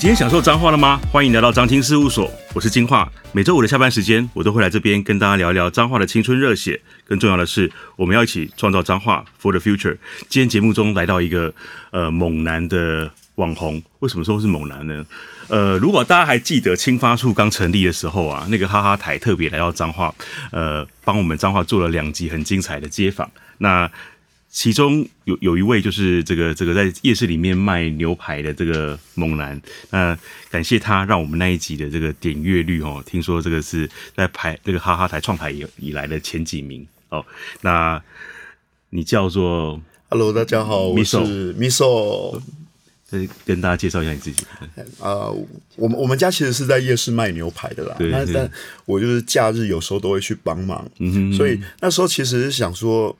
[0.00, 1.00] 今天享受彰化了吗？
[1.10, 3.10] 欢迎来到彰青事务所，我是金话。
[3.32, 6.80] 每周五的下班时间，我都会来这边跟大家聊一聊彰化的青春热血。
[7.04, 9.96] 更重要的是，我们要一起创造彰化 for the future。
[10.28, 11.52] 今天节目中来到一个
[11.90, 15.04] 呃猛男的网红，为什么说是猛男呢？
[15.48, 20.14] 呃，如果大家还记得青发处刚成立的时候啊，那个哈哈台特别来到彰化，
[20.52, 23.28] 呃，帮我们彰化做了两集很精彩的街访。
[23.58, 23.90] 那
[24.50, 30.18] 其中有有一位就是这个这个在夜市里面卖牛排的这个猛男，那
[30.50, 37.24] 感谢他让我们那一集的这个点阅率哦，听说这个是在排这个哈哈台创台以以来的前几名哦。
[37.60, 38.02] 那
[38.88, 42.40] 你叫做 Hello，大家好，我是 Miso，
[43.04, 44.46] 再跟大家介绍一下你自己。
[44.98, 45.28] 啊，
[45.76, 48.50] 我们我们家其实是在夜市卖牛排的啦，那但
[48.86, 53.14] 我就是假日有时候都会去帮忙，嗯哼，所以那时候其实是想说。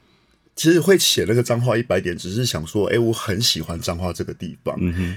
[0.58, 4.76] 其实会写那个脏话一百点，只是想说，哎，我很喜欢脏话这个地方，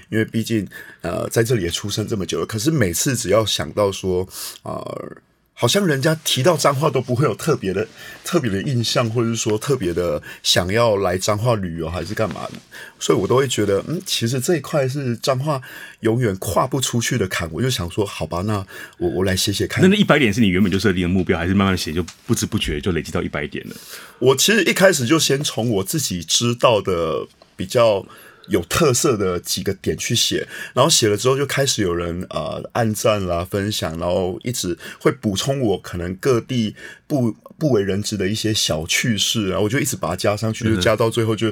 [0.10, 0.66] 因为毕竟，
[1.02, 2.46] 呃，在这里也出生这么久了。
[2.46, 4.24] 可是每次只要想到说，
[4.62, 5.18] 啊、呃。
[5.62, 7.88] 好像人家提到彰化都不会有特别的、
[8.24, 12.54] 特别的印象，或者是说特别的想要来彰化旅游还是干嘛的，
[13.00, 15.62] 所以我都会觉得，嗯，其实这一块是彰化
[16.00, 17.48] 永远跨不出去的坎。
[17.54, 18.66] 我就想说，好吧，那
[18.98, 19.84] 我我来写写看。
[19.84, 23.76] 那那一百点是你原本就设定的目标，还是慢慢写就不知不觉就累积到一百点了？
[24.18, 28.04] 我其实一开始就先从我自己知道的比较。
[28.52, 36.76] 有特色的几个点去写，然后写了之后就开始有人呃按赞啦、分享，然后一直会补充我可能各地
[37.08, 41.52] 不不为人知的一些小趣事啊，我就一直把它加上去，就加到最后就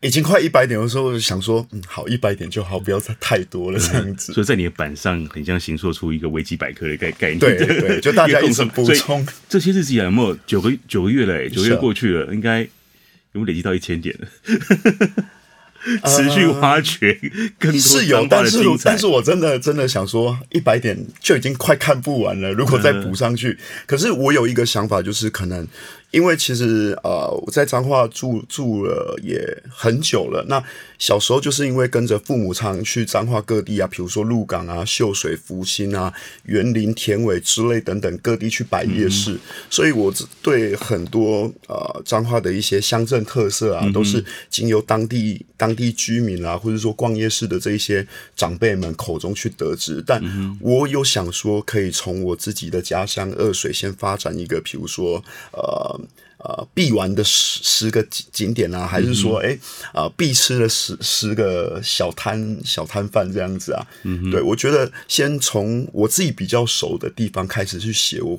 [0.00, 4.32] 已经快一百点的时候，我就想说嗯好一百点就好，不要再太多了这样子。
[4.34, 9.26] 所以在你的板上很像形塑出一个维基百科的概概念，对对，就大家 一直补充。
[9.48, 11.48] 这些日子有没有九个九个月了？
[11.50, 12.68] 九个月过去了，应该有
[13.32, 14.28] 没有累积到一千点了？
[16.06, 17.18] 持续挖掘
[17.58, 22.52] 更多是有，但是但是我真的真的想说，一百点就已经快看不完了。
[22.52, 25.66] 如果再补上去，可是我有一个想法，就是可能。
[26.12, 30.44] 因为其实呃，我在彰化住住了也很久了。
[30.46, 30.62] 那
[30.98, 36.12] 小时候就是因为跟着父母常去彰化各地啊，比如说鹿港啊、秀水、福兴啊、
[36.44, 39.40] 园林、田尾之类等等各地去摆夜市，嗯、
[39.70, 40.12] 所以我
[40.42, 48.06] 对很多呃彰化的一些乡镇特色啊，都是经由当地当地居民啊，或者说逛夜市的这一些
[48.36, 50.04] 长辈们口中去得知。
[50.06, 50.22] 但
[50.60, 55.98] 我有想说，可以从我自己的家乡二水先发展一个，比如说呃。
[56.44, 59.56] 呃，必玩的十十个景景点啊，还是说，哎、
[59.92, 63.86] 啊、呃，必吃的十十个小摊小摊贩这样子啊？
[64.02, 68.36] 嗯，对，我觉得先从我自己比较熟的地方开始去写，我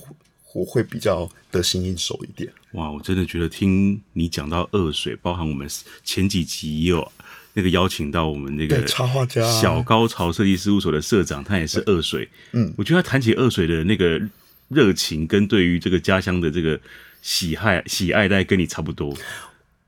[0.54, 2.52] 我会比较得心应手一点。
[2.74, 5.66] 哇，我真的觉得听你讲到二水，包含我们
[6.04, 7.10] 前几集也有
[7.54, 12.28] 那个邀请到我们那个插画家小高潮设计事务所的社长，他也是二水。
[12.52, 14.22] 嗯，我觉得他谈起二水的那个
[14.68, 16.78] 热情，跟对于这个家乡的这个。
[17.24, 19.16] 喜爱喜爱，大概跟你差不多。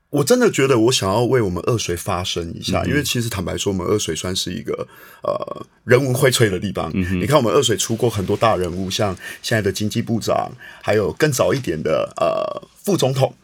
[0.08, 4.88] 我真的觉得，我想要为我们二水发声一下，嗯、因为其实坦白说，我们二水算是一个
[5.22, 6.90] 呃人文荟萃的地方。
[6.94, 13.34] 嗯、你看，我们二水出过很多大人物，像现在的经济部长，还有更早一点的呃副总统，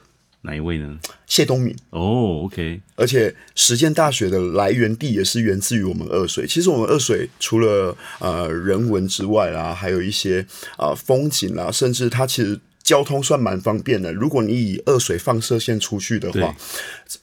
[0.42, 0.98] 哪一位呢？
[1.26, 1.76] 谢东闵。
[1.91, 2.81] 哦，OK。
[2.94, 6.47] 而且实践大学的来源地也是源自于我们二水。
[6.47, 12.58] 其实我们二水除了呃人文之外啦，还有一些啊、呃、风景啦，甚至它其实。
[12.82, 14.12] 交通算蛮方便的。
[14.12, 16.54] 如果你以二水放射线出去的话，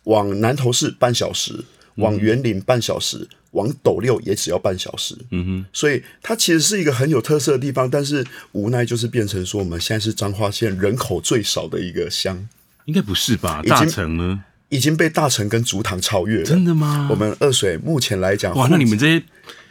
[0.03, 1.63] 往南投市半小时，
[1.95, 5.15] 往园林半小时，嗯、往斗六也只要半小时。
[5.31, 7.89] 嗯哼，所以它其实是一个很有特色的地方。
[7.89, 12.47] 但是无奈就是变成说，我们现在是彰化县人口最少的一个乡。
[12.85, 13.61] 应该不是吧？
[13.67, 14.43] 大城呢？
[14.69, 16.45] 已经被大城跟竹塘超越了。
[16.45, 17.07] 真的吗？
[17.09, 19.23] 我们二水目前来讲，哇，那你们这些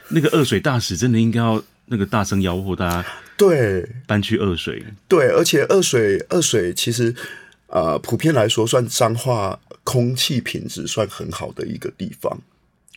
[0.09, 3.07] 那个二水大使真的应该要那个大声吆喝大家。
[3.39, 4.85] 对，搬去二水。
[5.09, 7.15] 对，而且二水二水其实，
[7.69, 12.39] 呃，普遍来说算彰化空气品质算很好的一个地方。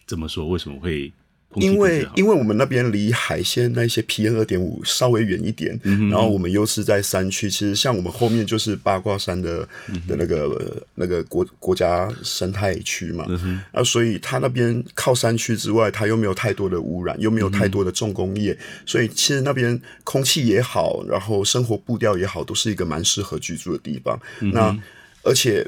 [0.08, 0.50] 怎么说？
[0.50, 1.14] 为什么会？
[1.56, 24.18] 因为因为我们那边离海鲜那些 PM 二点五稍微远一点，嗯、然后我们又是在山区，其实像我们后面就是八卦山的、嗯、的那个那个国国家生态区嘛，嗯、啊，所以它那边靠山区之外，它又没有太多的污染，又没有太多的重工业，嗯、所以其实那边空气也好，然后生活步调也好，都是一个蛮适合居住的地方。
[24.40, 24.78] 嗯、那
[25.24, 25.68] 而且。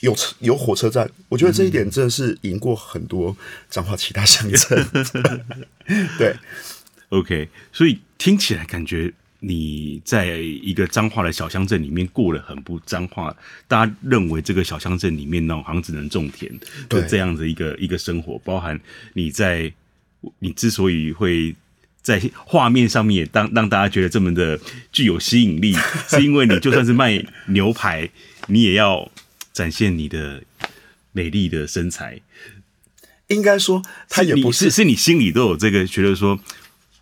[0.00, 3.36] 有车有火车站，我觉得这一点真的是赢过很多
[3.70, 4.86] 彰化其他乡镇。
[6.18, 6.34] 对
[7.08, 13.34] ，OK，所以听起来感觉你在一个彰化的小乡镇里面过了很不彰化，
[13.68, 16.52] 大家认为这个小乡镇里面呢好像只能种田
[16.88, 18.78] 的这样子一个一个生活，包含
[19.14, 19.72] 你在
[20.40, 21.54] 你之所以会
[22.02, 24.58] 在画面上面也当让大家觉得这么的
[24.90, 25.74] 具有吸引力，
[26.08, 28.08] 是因为你就算是卖牛排，
[28.48, 29.10] 你也要
[29.56, 30.42] 展现你的
[31.12, 32.20] 美丽的身材。
[33.28, 36.38] 应该说，他也不是，是，是你心里都有这个觉得说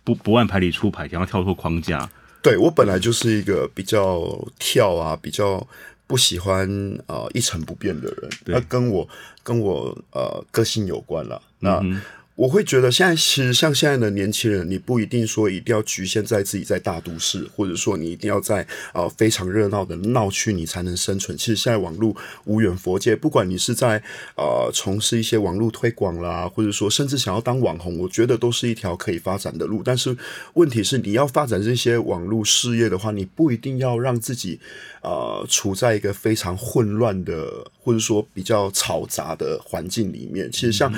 [0.05, 2.09] 不不按牌理出牌，想要跳脱框架。
[2.41, 5.67] 对，我本来就是一个比较跳啊，比较
[6.07, 6.65] 不喜欢
[7.07, 9.09] 呃一成不变的人，那跟我
[9.43, 11.41] 跟我呃个性有关了。
[11.59, 11.79] 那。
[11.83, 12.01] 嗯
[12.35, 21.37] 我会觉得现在其实像现在的年轻人，你不一定说一定要局限在自己在大都市，或者说你一定要在呃非常热闹的闹区你才能生存。
[21.37, 24.03] 其实现在网络无远佛界，不管你是在
[24.35, 29.81] 呃从事一些网络推广啦，或者说甚至想要当网红，我觉得都是一条可以发展的路。
[29.81, 30.13] 但是
[30.55, 34.59] 问题是，你要发展这些网络事业的话，你不一定要让自己
[35.01, 40.51] 呃处在一个非常混乱的，或者说比较嘈杂的环境里面。
[40.51, 40.93] 其实像。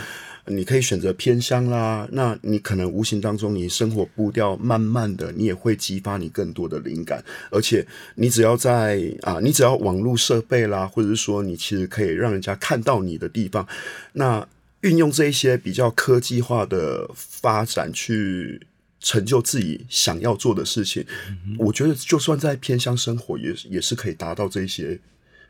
[0.50, 7.24] 你可以选择偏乡啦，那你可能无形当中，你生活步调慢慢的，你也会激发你更多的灵感。
[7.52, 7.86] 而且
[8.16, 13.68] 你只要在啊，你只要网络设备啦，或者是说你其实可以让人家看到你的地方，
[14.14, 14.48] 那
[14.82, 18.62] 运用这一些比较科技化的发展去
[19.00, 25.00] 成就自己想要做的事情，嗯、我觉得就算在偏乡生活也，也也是可以达到这些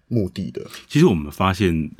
[0.08, 0.66] 目的的。
[0.88, 1.92] 其实我们发现。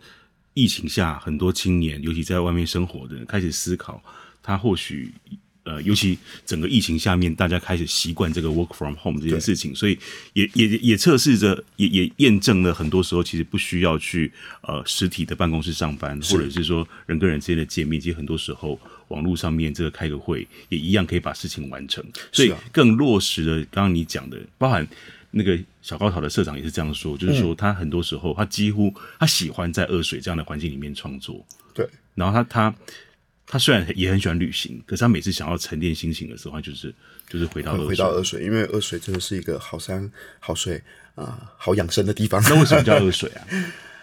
[0.58, 4.02] 疫情下，很多青年，尤其在外面生活的人，开始思考，
[4.42, 5.14] 他或许，
[5.62, 6.18] 呃，尤其
[6.48, 9.96] 整个疫情下面，大家开始习惯这个 work from home 这件事情，所以
[10.34, 14.32] 也也也测试着，也也验证了很多时候其实不需要去
[14.62, 24.88] 呃实体的办公室上班，或者是说人跟人之间的见面，其实很多时候网络上面这个开个会也一样可以把事情完成，所以更落实了刚刚你讲的，包含。
[25.32, 31.46] 那个小高潮的社长也是这样说，就是说他很多时候他几乎他喜欢在二水这样的环境里面创作。
[31.74, 32.76] 对，然后他他
[33.46, 36.94] 他虽然也很喜欢旅行，可是他每次想要沉淀心情的时候，他就是
[37.30, 40.10] 就是回到二水，回到二水，因为二水真的是一个好山
[40.40, 40.82] 好水
[41.16, 42.42] 啊，好养生的地方。
[42.50, 43.46] 那为什么叫二水啊？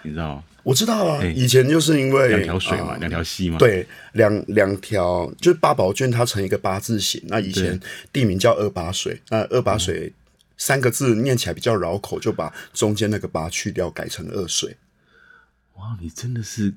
[0.02, 0.44] 你知道吗？
[0.62, 3.58] 我知道啊，以前就是因为两条水嘛，两条溪嘛。
[3.58, 7.20] 对，两两条就是八宝卷，它成一个八字形。
[7.26, 7.78] 那以前
[8.12, 10.12] 地名叫二八水，那二八水。
[10.56, 14.76] 三个字念起来比较绕口，就把中间那个“八”去掉，改成“二水”。
[15.76, 16.74] 哇，你真的是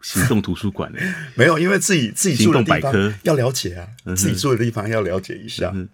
[0.00, 1.30] 行动图书馆哎！
[1.34, 5.72] 没有，因为自己自己住的地方要了解啊，自己住的地方要了解一下。
[5.74, 5.88] 嗯、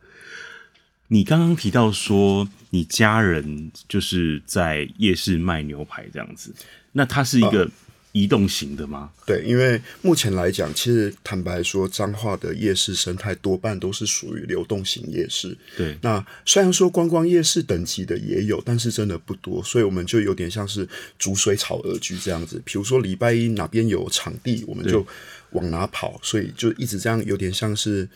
[1.08, 6.54] 你刚刚提到说，你家人就是在夜市卖牛排这样子，
[6.92, 7.70] 那他是一个。
[8.12, 9.10] 移动型的吗？
[9.24, 15.56] 对，因为目前来讲，其实坦白说，彰化的夜市生态多半都是属于流动型夜市。
[15.76, 20.86] 对，那虽然说观光夜市等级的也有，但是真的不多，所以我们就有点像是
[21.18, 22.60] 逐水草而居这样子。
[22.64, 25.06] 比如说礼拜一哪边有场地，我们就
[25.52, 28.06] 往哪跑，所以就一直这样，有点像是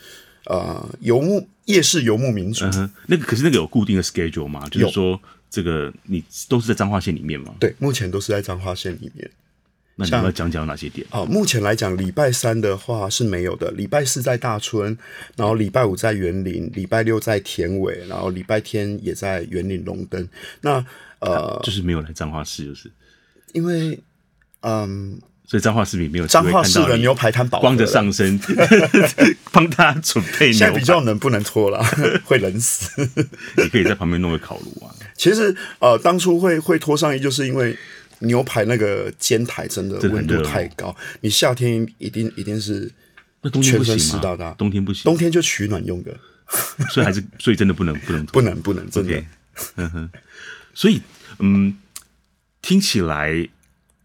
[0.45, 2.65] 呃游牧夜市游牧民族。
[2.65, 2.87] 嗯。
[3.07, 4.69] 那个可是那个有固定的 schedule 吗？
[4.69, 5.19] 就是说
[5.49, 7.55] 这个你都是在彰化县里面吗？
[7.59, 9.27] 对，目前都是在彰化县里面。
[9.99, 11.05] 那你要讲讲哪些点？
[11.09, 13.71] 哦，目前来讲，礼拜三的话是没有的。
[13.71, 14.95] 礼拜四在大村，
[15.35, 20.29] 然后礼拜五在园林，礼拜六在田尾，然后礼拜天也在园林龙灯。
[20.61, 20.85] 那
[21.17, 22.91] 呃，就是没有来彰化市，就是
[23.53, 23.99] 因为
[24.61, 28.39] 嗯，所以彰化市民没有彰化市的牛排摊饱，光着上身
[29.51, 30.53] 帮他准备。
[30.53, 31.83] 现在比较冷，不能脱了，
[32.23, 33.01] 会冷死。
[33.57, 34.93] 你可以在旁边弄个烤炉啊。
[35.15, 37.75] 其实呃，当初会会脱上衣，就是因为。
[38.19, 42.91] 牛排那个煎台真的温度太高，你夏天一定一定是
[43.61, 46.17] 全身湿哒哒，冬天不行，冬天就取暖用的，
[46.89, 49.23] 所以还是所以真的不能不能不能不能真的.
[49.75, 50.09] 嗯哼，
[50.73, 51.01] 所以
[51.39, 51.77] 嗯，
[52.61, 53.47] 听起来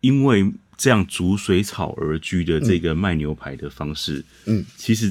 [0.00, 5.10] 因为这样逐水草而居的这个卖牛排的方式，嗯，其实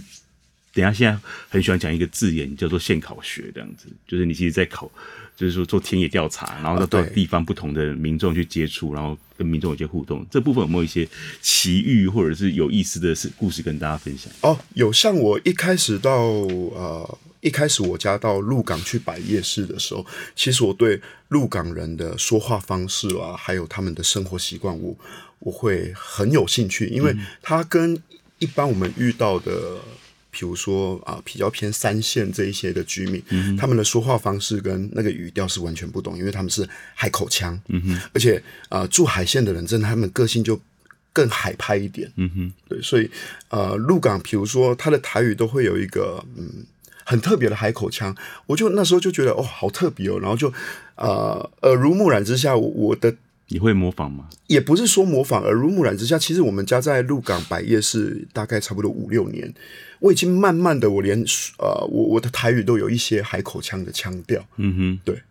[0.74, 4.91] 等一下现在很喜欢讲一个字眼叫做现烤学这样子，就是你其实在考。
[5.41, 10.24] 就是说做田野调查，然后到地方不同的民众去接触，然后跟民众有些互动。
[10.29, 11.07] 这部分有没有一些
[11.41, 14.31] 奇遇或者是有意思的事故事跟大家分享？
[14.41, 14.93] 哦，有。
[14.93, 20.05] 像我一开始到呃一开始我家到鹿港去摆夜市的时候，
[20.36, 24.95] 其实我对鹿港人的说话方式啊，还有他们的生活习惯，我
[25.39, 28.00] 我会很有兴趣，因为他跟
[28.38, 29.79] 一般我们遇到的。
[30.32, 40.60] 比如说啊，比较偏三线这一些的居民，嗯，他们的说话方式跟那个语调是完全不同，因为他们是海口腔，嗯哼，而且啊，住海线的人，真的他们个性就
[41.14, 43.12] 更海派一点，嗯哼，对，所以
[43.50, 46.66] 呃，鹿港，比如说他的台语都会有一个嗯
[47.04, 50.54] 很特别的海口腔，我就那时候就觉得哦，好特别哦，然后就
[50.96, 53.14] 呃耳濡目染之下，我的
[53.51, 54.29] 你会模仿吗？
[54.48, 59.53] 也不是说模仿，耳濡目染之下，其实我们家在鹿港百业是大概差不多五六年，
[60.00, 61.22] 我已经慢慢的，我连
[61.60, 64.43] 呃，我我的台语都有一些海口腔的腔调。
[64.55, 65.22] 嗯哼，对。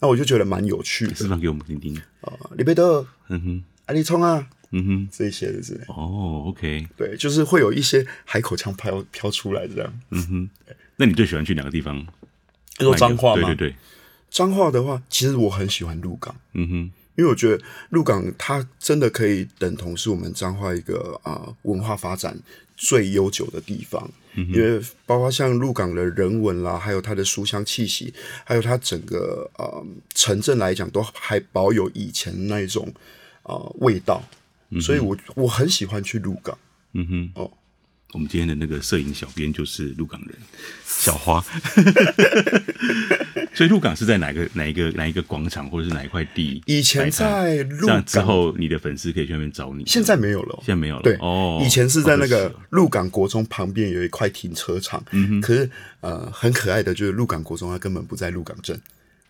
[0.00, 10.00] 那我就觉得蛮有趣的，示范给我们听听啊，李贝德，嗯哼，阿里聪啊，嗯哼，这一些的是哦，OK，对，就是会有一些海口腔飘飘出来这样。
[10.10, 10.50] 嗯哼，
[10.96, 12.04] 那你最喜欢去哪个地方？
[12.78, 13.48] 说脏话吗？
[13.48, 13.76] 对对对，
[14.30, 16.34] 彰化的话，其实我很喜欢鹿港。
[16.54, 22.34] 嗯哼，因为我觉得鹿港它真的可以等同是我们彰化一个啊、呃、文化发展
[22.78, 24.10] 最悠久的地方。
[24.36, 29.84] 嗯、因为包括像鹿港的人文啦，还有它的书香气息，还有它整个呃
[30.14, 32.90] 城镇来讲，都还保有以前那一种
[33.42, 34.22] 啊、呃、味道。
[34.70, 36.56] 嗯、所以我我很喜欢去鹿港。
[36.94, 37.50] 嗯哼，哦。
[38.12, 40.34] 我们今天的那个摄影小编就是鹿港人
[40.84, 41.40] 小花，
[43.54, 46.60] 所以鹿港是在哪个哪一个哪一个广场或者是哪一块地？
[46.66, 49.84] 以前在鹿港之后，你的粉丝可以去那边找你。
[49.86, 51.02] 现在没有了，现在没有了。
[51.02, 55.02] 对哦，以前是在那个鹿港国中旁边有一块停车场。
[55.12, 55.40] 嗯哼。
[55.40, 58.78] 可是呃，很可爱的就是鹿港国中，它根本不在鹿港镇。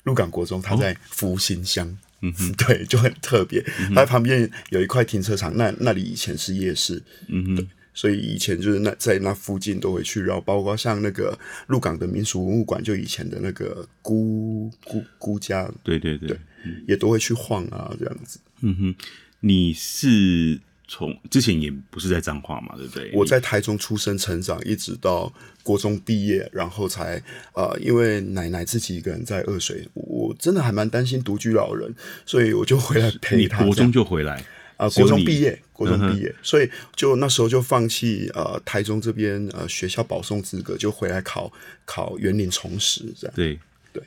[0.04, 1.96] 鹿港国中它在福兴乡。
[2.22, 2.52] 嗯哼。
[2.58, 3.64] 对，就很特别。
[3.94, 7.00] 它旁边有一块停车场，那那里以前是夜市。
[7.28, 7.68] 嗯哼。
[7.92, 18.38] 所以以前就是那在那附近都会去，然后包括像那个鹿港的民俗文物馆，就以前的那个辜辜辜家，对对对，对嗯、也都会去晃啊，这样子。
[18.60, 18.94] 嗯哼，
[19.40, 23.10] 你是从之前也不是在彰化嘛，对不对？
[23.14, 25.32] 我在台中出生成长，一直到
[25.62, 27.22] 国中毕业，然后才
[27.54, 31.94] 呃，因为奶奶自己一个人在二水，我真的还蛮担心独居老人，
[32.26, 33.58] 所以我就回来陪她。
[33.60, 34.44] 你国中就回来。
[34.80, 41.52] 啊、呃，国中毕业，国中毕业，嗯、所以就那时候就放弃呃台中这边呃学校保送资格，就回来考
[41.84, 43.36] 考园林重实这样。
[43.36, 43.58] 对
[43.92, 44.02] 对。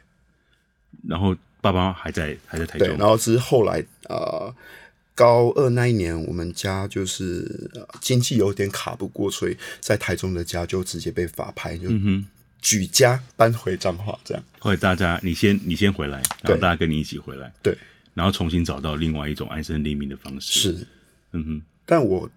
[1.08, 2.88] 然后爸爸还在还在台中。
[2.88, 4.52] 对，然后是后来呃
[5.14, 11.88] 高二那一年，我们家就是、呃、经济有点卡不过，所以在台中的家就直接被法拍，就
[12.60, 14.44] 举家搬回彰化这样。
[14.58, 17.54] 后来大家你先你先回来，然后大家跟你一起回来。
[17.62, 17.78] 对。
[18.14, 20.60] 然后重新找到另外一种安身立命的方式。
[20.60, 20.88] 是，
[21.32, 21.62] 嗯哼。
[21.86, 22.30] 但我，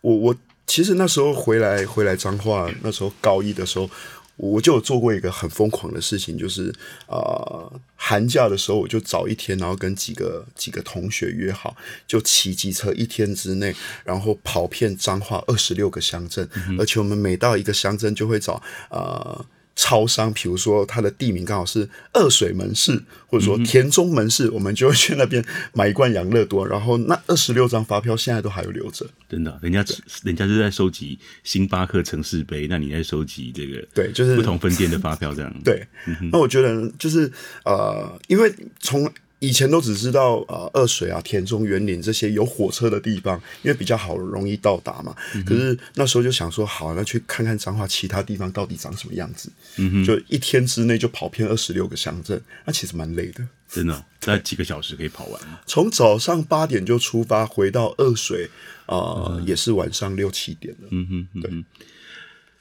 [0.00, 3.90] 我，我其实那时候回来回来彰化，那时候高一的时候，
[4.36, 6.70] 我就有做过一个很疯狂的事情，就是
[7.06, 18.54] 啊、呃，寒假的时候我就找一天，然后跟几个几个同学约好，就骑机车一天之内，然后跑遍彰化二十六个乡镇，嗯、而且我们每到一个乡镇就会找
[18.88, 19.00] 啊。
[19.34, 29.06] 呃超商，比如说它的地名刚好是二水门市，或者说田中门市，嗯、我们就会去那边买一罐养乐多，然后那二十六张发票现在都还有留着。
[29.28, 29.84] 真的，人家
[30.22, 35.54] 人家是在收集星巴克城市杯，那你在收集这个对，就是不同分店的发票这样。
[35.62, 35.86] 对，
[36.32, 37.30] 那我觉得就是
[37.64, 45.14] 呃，因为从以前都只知道呃二水啊、田中、园林这些有火车的地方，因为比较好容易到达嘛。
[45.34, 49.50] 嗯、可是那时候就想说，好，那去看看彰化其他地方到底长什么样子。
[49.76, 53.46] 嗯哼，就一天之内就跑遍二十六个乡镇，那其实蛮累的。
[53.68, 55.40] 真的、哦，在几个小时可以跑完。
[55.66, 58.48] 从早上八点就出发，回到二水
[58.86, 60.88] 啊，呃嗯、也是晚上六七点了。
[60.90, 61.64] 嗯哼，嗯哼对。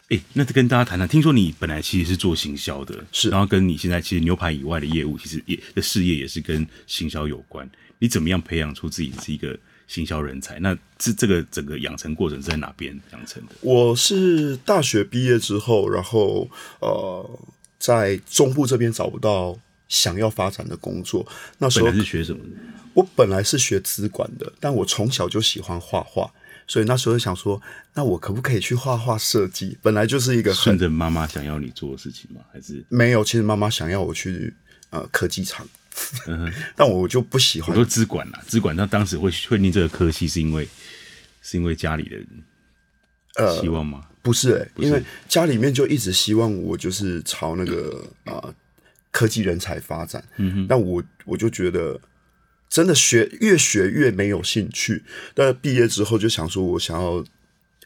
[0.10, 7.68] 哎，那跟大家谈谈，听说你本来其实是做行销的，是，然后跟你现在其实牛排以外的业务，其实也的事业也是跟行销有关。
[7.98, 9.58] 你怎么样培养出自己是一个
[9.88, 10.60] 行销人才？
[10.60, 13.56] 那这这个整个养成过程是在哪边养成的？
[13.62, 16.48] 我是大学毕业之后，然后
[16.82, 17.40] 呃，
[17.80, 19.58] 在中部这边找不到
[19.88, 21.26] 想要发展的工作。
[21.58, 22.40] 那时候是学什么？
[22.94, 26.32] 我本来是学资管的，但我从小就喜欢画画。
[26.68, 27.62] 所以那时候想说，
[27.94, 29.78] 那我可不可以去画画设计？
[29.84, 32.42] 本来就是一个顺着妈妈想要你做的事情吗？
[32.52, 33.24] 还是没有？
[33.24, 34.52] 其实妈妈想要我去
[34.90, 35.68] 呃科技厂，
[36.28, 37.70] 嗯、 但我就不喜欢。
[37.70, 38.76] 我说资管啦，资管。
[38.76, 40.68] 那当时会会念这个科系，是因为
[41.42, 42.18] 是因为家里的
[43.36, 44.00] 呃希望吗？
[44.10, 48.56] 呃、不是、欸，不是因为家里面就一直希望我就是朝那个啊、呃、
[49.12, 50.24] 科技人才发展。
[50.38, 52.00] 嗯哼，但我我就觉得。
[52.70, 55.04] 真的学越学越没有兴趣，
[55.34, 57.24] 但毕业之后就想说，我想要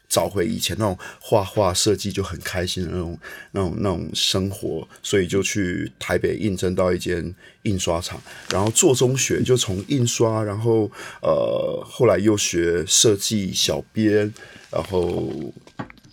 [0.08, 3.18] 找回以前那种画画设计就很开心的那种、
[3.52, 7.32] 那种、那种生活，所以就去台北应征到一间
[7.62, 8.20] 印刷厂，
[8.50, 10.90] 然后做中学，就从印刷，然后
[11.22, 14.34] 呃，后来又学设计、小编，
[14.72, 15.32] 然后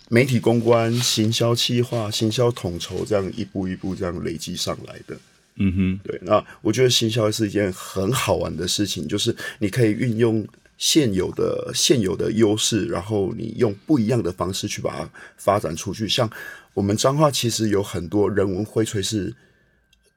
[0.08, 5.16] 媒体公关、行销企划、行销统筹，这样一步一步这样累积上来的。
[5.58, 10.46] 嗯哼，对，那我觉得行销是一件很好玩的事情，就是你可以运用
[10.76, 16.08] 现有的现有的优势，然后你用不一样的方式去把它发展出去。
[16.08, 16.30] 像
[16.74, 19.34] 我们彰化其实有很多人文荟萃，是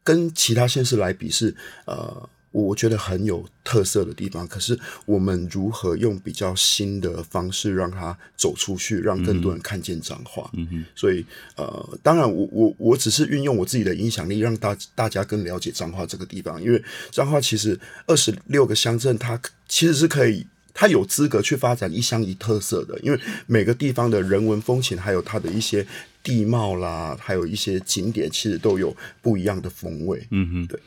[0.03, 1.55] 跟其他县市来比是
[1.85, 4.47] 呃我觉得很有特色的地方。
[4.47, 10.49] 可是我们如何用比较新的方式让它走出去，让更多人看见彰化？
[10.53, 10.85] 嗯哼。
[10.95, 16.61] 所以呃，当然我我我只是运用我自己的影响力，让大大家更了解彰化这个地方。
[16.61, 20.45] 因为彰化其实二十六个乡镇，它其实是可以。
[20.73, 25.85] 它有资格去发展一乡一特色的，因为每个地方的人文风情，还有它的一些
[26.23, 30.25] 地貌啦，还有一些景点，其实都有不一样的风味。
[30.31, 30.79] 嗯哼，对。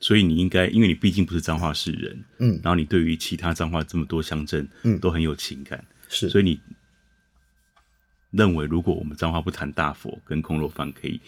[0.00, 6.28] 所以你应该，因为你毕竟不是彰化市人，嗯，然后你对于其他彰化这么多乡镇，嗯，都很有情感，是。
[6.28, 6.60] 所以你
[8.30, 11.20] 认为，如果我们彰化不谈大佛跟空肉饭，可以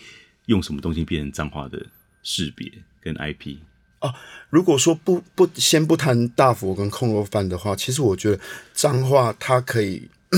[0.47, 1.85] 用什么东西变成彰化的
[2.23, 3.57] 识别跟 IP？
[4.01, 4.15] 哦，
[4.49, 8.41] 如果说不不先不谈大佛跟空肉饭的话，其实我觉得
[8.73, 10.09] 彰化它可以，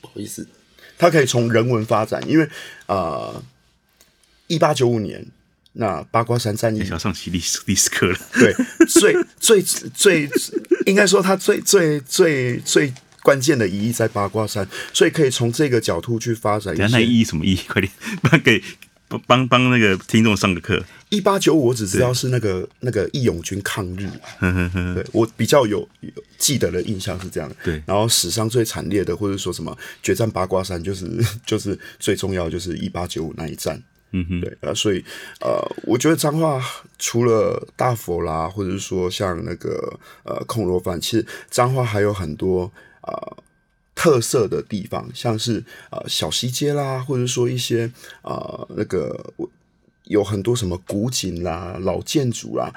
[0.00, 0.46] 不好意思，
[0.96, 2.48] 它可以从人文发展，因为
[2.86, 3.42] 啊，
[4.46, 5.26] 一八九五年
[5.72, 8.54] 那八卦山战役，要上起历史历史课了，对，
[8.86, 10.28] 最最最
[10.86, 16.86] 应该说它最最最最关键的意义在八卦山，所以可以从这个角度去发展一下。
[16.88, 17.60] 那意义什么意义？
[17.68, 18.62] 快点，帮给。
[19.26, 20.84] 帮帮那个听众上个课。
[21.08, 24.06] 一八九五，我只知道是那个那个义勇军抗日。
[24.94, 27.50] 对，我比较有，有记得的印象是这样。
[27.64, 31.10] 对，然后史上最惨烈的，或者说什么决战八卦山，就是
[31.46, 33.82] 就是最重要的就是一八九五那一战。
[34.12, 35.04] 嗯哼，对啊，所以
[35.40, 36.62] 呃，我觉得彰化
[36.98, 43.36] 除了大佛啦，或者是说像那个呃空肉饭，其实彰化还有很多啊。
[44.00, 45.60] 特色的地方，像是
[45.90, 47.90] 呃小西街啦，或者说一些
[48.22, 49.34] 呃那个
[50.04, 52.72] 有很多什么古井啦、老建筑啦，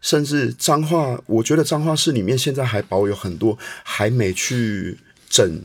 [0.00, 4.98] 甚至彰化，我觉得彰化市里面现在还保有很多还没去
[5.28, 5.60] 整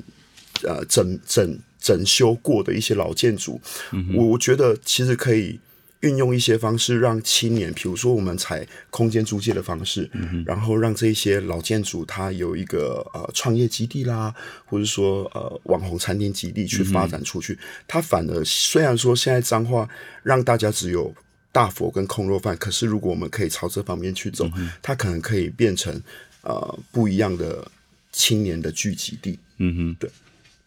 [0.61, 3.59] 呃整整整修过的一些老建筑，
[3.91, 5.59] 嗯、我我觉得其实可以。
[6.01, 17.51] 运用一些方式让青年，比如说我们采空间租借的方式，嗯、然后让这些老建筑它有一个呃创业基地啦，或者说呃网红餐厅基地去发展出去。
[17.51, 19.89] 嗯、它反而虽然说现在脏话
[20.23, 21.13] 让大家只有
[21.51, 26.01] 大佛跟空肉饭，可是如果我们可以朝这方面去走，嗯、它可能可以变成
[26.43, 27.69] 呃不一样的
[28.13, 29.37] 青年的聚集地。
[29.57, 30.09] 嗯哼，对。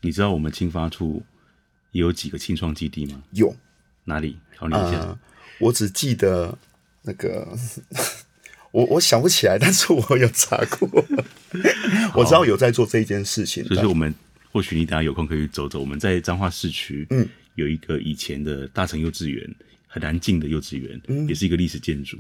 [0.03, 1.23] 你知道我们青发处
[1.93, 3.23] 也有几个青创基地吗？
[3.33, 3.55] 有。
[4.05, 4.37] 哪里？
[4.57, 4.99] 考虑一下。
[4.99, 5.19] 呃，
[5.61, 6.59] 我只记得
[7.03, 7.57] 那个，
[8.73, 10.88] 我我想不起来，但是我有查过，
[12.15, 13.65] 我知道有在做这一件事情。
[13.69, 14.12] 就是我们
[14.51, 15.79] 或许你等下有空可以走走。
[15.79, 19.55] 我们在彰化市区，嗯，有一个以前的大成幼稚园，
[19.87, 22.19] 很难进的幼稚园，嗯，也是一个历史建筑。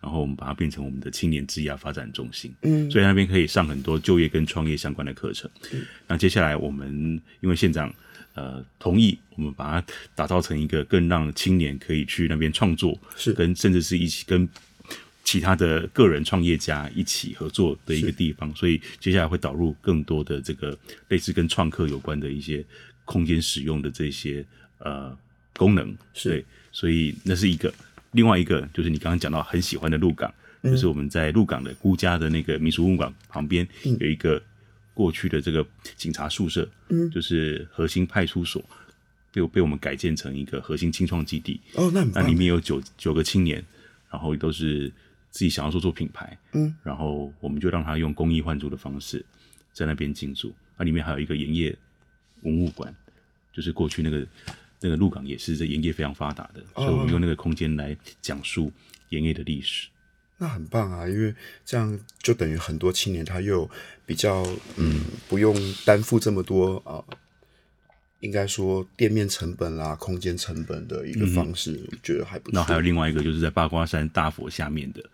[0.00, 5.50] 然后我们把它变成我们的青年职业发展中心，嗯，所以那边可以上很多就业跟创业相关的课程。
[5.72, 7.92] 嗯，那接下来我们因为县长。
[8.34, 14.48] 呃，同意我们把它打造成一个更让青年可以去那边创作，是跟甚至是一起跟
[15.24, 18.54] 其他的个人创业家一起合作的一个地方。
[18.54, 22.64] 所以接下来会导入更多的这个类似跟创客有关的一些
[23.04, 24.44] 空间使用的这些
[24.78, 25.18] 呃
[25.56, 25.92] 功能。
[26.14, 27.74] 是对，所以那是一个。
[28.12, 33.66] 另外一个就是你刚刚讲到很喜欢的鹿港，嗯、就是我们在鹿港的辜家的那个民俗文物馆旁边
[34.00, 34.42] 有一个。
[34.98, 38.60] 过去的这个警察宿舍，嗯，就是核心派出所，
[39.30, 41.60] 被被我们改建成一个核心青创基地。
[41.74, 43.64] 哦，那那里面有九九个青年，
[44.10, 44.92] 然后都是
[45.30, 49.24] 自己想要做做品牌，嗯，然后我们就让他用公益换租的方式
[49.72, 50.52] 在那边进驻。
[50.76, 51.72] 那里面还有一个盐业
[52.42, 52.92] 文物馆，
[53.52, 54.26] 就是过去那个
[54.80, 58.72] 那个鹿港也是这盐业非常发达的，哦、所以我们用那个空间来讲述
[59.10, 59.88] 盐业的历史。
[60.40, 63.68] 那很棒啊，因为这样就等于很多青年他又
[64.06, 65.52] 比较嗯，不用
[65.84, 67.18] 担负这么多啊、呃，
[68.20, 72.54] 应该说店面成本啦、空间成本的一个方式，嗯、我觉得还不错。
[72.54, 75.08] 那还有另外一个，就是在八卦山大佛下面的，叫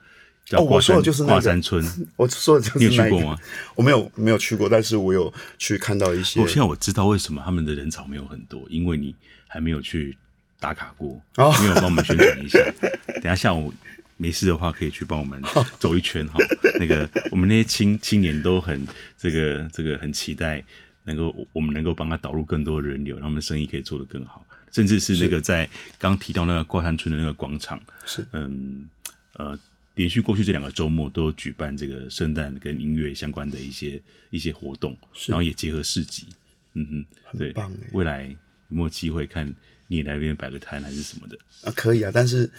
[0.52, 1.84] 哦，我说的就是那个、华山村，
[2.16, 3.38] 我说的就是那个、你有去过吗？
[3.74, 6.40] 我没有没有去过，但是我有去看到一些。
[6.40, 9.14] 我现在我知道为什么他们的人潮没有很多，因为你
[9.48, 10.16] 还没有去
[10.60, 12.58] 打卡过，哦、没有帮我们宣传一下。
[13.20, 13.72] 等下下午。
[14.16, 15.42] 没事的话，可以去帮我们
[15.80, 16.38] 走一圈哈。
[16.78, 18.86] 那个，我们那些青青年都很
[19.18, 20.64] 这个这个很期待，
[21.02, 24.46] 能够我们能够帮他导入更多的人流，让他们生意可以做得更好。
[24.70, 28.88] 甚至是那个在刚提到那个挂山村的那个广场，是嗯
[29.32, 29.58] 呃，
[29.94, 36.26] 连续过去这两个周末都举办这个圣诞跟音乐相关的一些一些活动，是然后也结合市集，
[36.74, 36.86] 嗯
[37.32, 37.72] 哼，对，很棒。
[37.92, 38.24] 未来
[38.68, 39.46] 有没有机会看
[39.86, 41.72] 你也来这边摆个摊还是什么的啊？
[41.76, 42.50] 可以啊，但是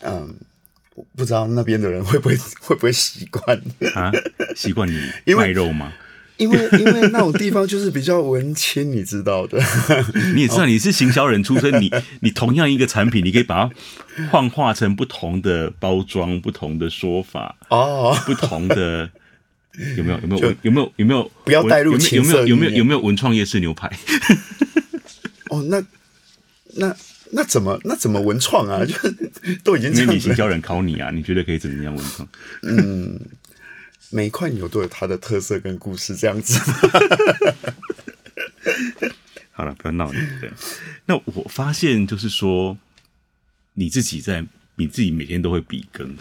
[0.00, 0.34] 嗯。
[1.16, 3.58] 不知道那边的人会不会 会不会习惯
[3.94, 4.12] 啊？
[4.54, 4.94] 习惯你
[5.34, 5.90] 卖肉吗？
[6.42, 9.62] 因为 因为那种地方就是比较文青，你知道的。
[10.34, 19.08] 你也知道你是行销人出身，你你同样一个产品，你可以把它幻化成不同的包装、不同的说法哦，不同的
[19.96, 23.88] 有没有有没有有没有有没有不要带入情色有没有有没有有没有文创夜市牛排？
[25.50, 25.82] 哦，那
[26.74, 26.94] 那
[27.30, 28.82] 那怎么那怎么文创啊？
[28.84, 28.94] 就
[29.62, 32.28] 都已经因为你行销人考你啊，你觉得可以怎么样文创？
[32.62, 33.20] 嗯。
[34.12, 36.60] 每一块牛都有它的特色跟故事，这样子。
[39.50, 40.18] 好了，不要闹你。
[40.40, 40.50] 对，
[41.06, 42.76] 那我发现就是说，
[43.74, 44.44] 你自己在
[44.76, 46.14] 你自己每天都会比更，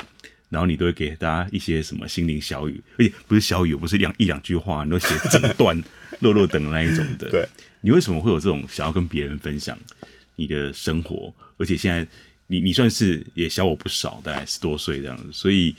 [0.49, 5.82] 然后你都会给大家一些什么心灵小语，而且不是小语，不是两一两句话，你都写整段
[6.19, 7.30] 落落等那一种的。
[7.32, 7.47] 对，
[7.82, 9.77] 你为什么会有这种想要跟别人分享
[10.36, 11.34] 你的生活？
[11.58, 12.08] 而且现在
[12.47, 15.75] 你你算是也小我不少，大概十多岁这样子，所以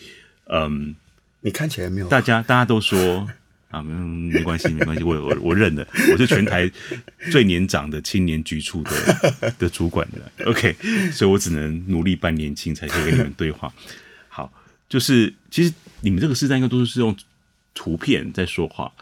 [0.47, 0.95] 嗯。
[1.43, 2.09] 你看起来没有？
[2.09, 3.29] 大家大家都说
[3.71, 6.71] 啊，没关系，没关系，我我我认了，我是全台
[7.31, 10.75] 最年长的青年局处的 的主管的，OK，
[11.11, 13.73] 所以我只能努力扮年轻，才可以跟你们对话。
[14.29, 14.53] 好，
[14.89, 17.17] 就是其实你们这个时代应该都是用
[17.75, 18.93] 图片在说话，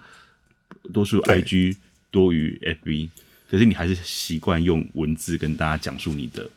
[0.93, 1.77] 多数 IG
[2.11, 3.11] 多于 FB，
[3.51, 6.49] 可是你还是习惯用文字跟大家讲述你的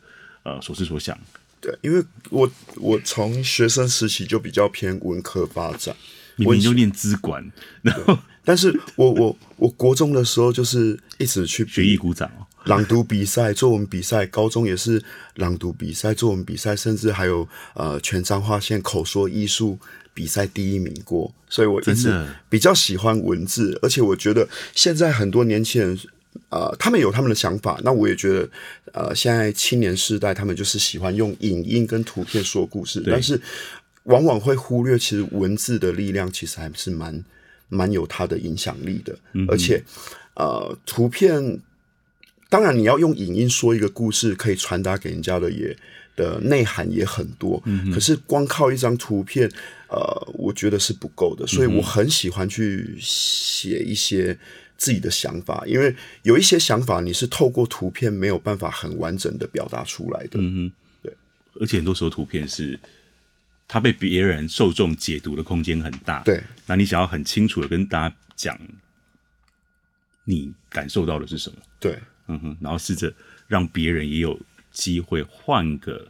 [0.44, 1.18] 呃所思所想。
[1.64, 5.96] 对，因为我我从学生时期就比较偏文科发展，
[6.36, 7.42] 明明就念资管，
[7.80, 15.02] 然后，但是我我我国中的时候就是一直去学艺鼓掌哦，朗读比赛、作文比赛，高中也是
[15.36, 19.78] 朗读比赛、作文比赛，甚至还有呃全彰化县口说艺术
[20.12, 22.12] 比赛第一名过，所以我一直
[22.50, 25.98] 比较喜欢文字，而且我觉得现在很多年轻人。
[26.48, 28.48] 呃，他们有他们的想法，那我也觉得，
[28.92, 33.40] 呃，现在青年世代他们就是喜欢用影音跟图片说故事，但是
[34.04, 37.24] 往往会忽略其实文字的力量其实还是蛮
[37.68, 39.82] 蛮有它的影响力的，嗯、而且
[40.34, 41.60] 呃，图片
[42.48, 45.76] 当然你要用影音说一个故事，可以传达给人家的也
[46.16, 49.48] 的内涵也很多，嗯，可是光靠一张图片，
[49.88, 54.36] 呃，我觉得是不够的，所以我很喜欢去写一些。
[54.76, 60.38] 自己的想法，因为有一些想法你是透过图片没有办法很完整的表达出来的。
[60.40, 61.16] 嗯哼，对。
[61.60, 62.78] 而且很多时候图片是
[63.68, 66.20] 它被别人受众解读的空间很大。
[66.24, 66.42] 对。
[66.66, 68.58] 那你想要很清楚的跟大家讲
[70.24, 71.56] 你感受到的是什么？
[71.78, 71.98] 对。
[72.26, 73.12] 嗯哼，然后试着
[73.46, 74.38] 让别人也有
[74.72, 76.08] 机会换个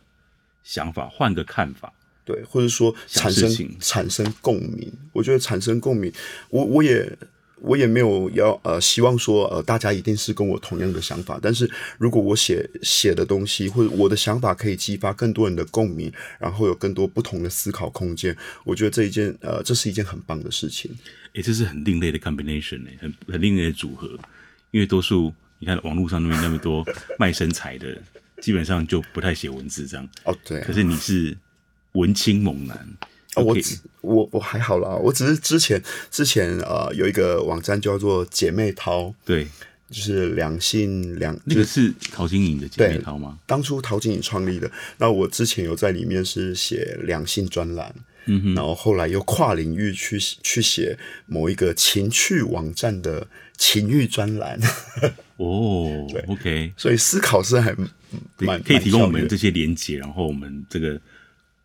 [0.63, 1.93] 想法，换个看法。
[2.25, 4.91] 对，或者说产生产生共鸣。
[5.13, 6.11] 我觉得产生共鸣，
[6.49, 7.17] 我我也。
[7.61, 20.91] 我也没有要呃希望说呃大家一定是跟我同样的想法，但是如果我写写的东西或者我的想法可以激发更多人的共鸣，然后有更多不同的思考空间，我觉得这一件呃这是一件很棒的事情。
[21.35, 24.19] 诶、欸，这是很另类的 combination 诶，很很另类的组合。
[24.71, 26.85] 因为多数你看网络上那边那么多
[27.19, 27.97] 卖身材的，
[28.41, 30.09] 基本上就不太写文字这样。
[30.25, 30.65] 哦，对、啊。
[30.67, 31.37] 可是你是
[31.93, 32.87] 文青猛男。
[33.37, 39.47] 我只我我还好啦，我只是之前之前呃有一个网站叫做姐妹淘，对，
[39.91, 43.39] 就是两性两那个是陶晶莹的姐妹淘吗？
[43.47, 47.95] 当初陶晶莹创立的，那我之前有在里面是写两性专栏，
[48.27, 54.61] 嗯哼，然后后来又跨领域去去写某一个情趣网站的情欲专栏，
[55.39, 57.75] 哦对，OK，所以思考是还
[58.39, 61.01] 蛮可以提供我们这些连接，然后我们这个。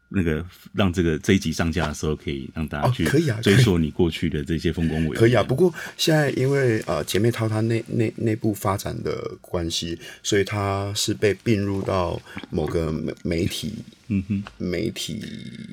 [0.10, 0.44] 那个
[0.74, 5.16] 让这个这一集上架的时候，可以让大家去可以啊追溯你过去的这些丰功伟业。
[5.16, 12.20] 可以啊，不过现在因为呃姐妹淘它内内内部发展的关系，所以它是被并入到
[12.50, 13.76] 某个媒媒体
[14.08, 15.24] 嗯哼媒体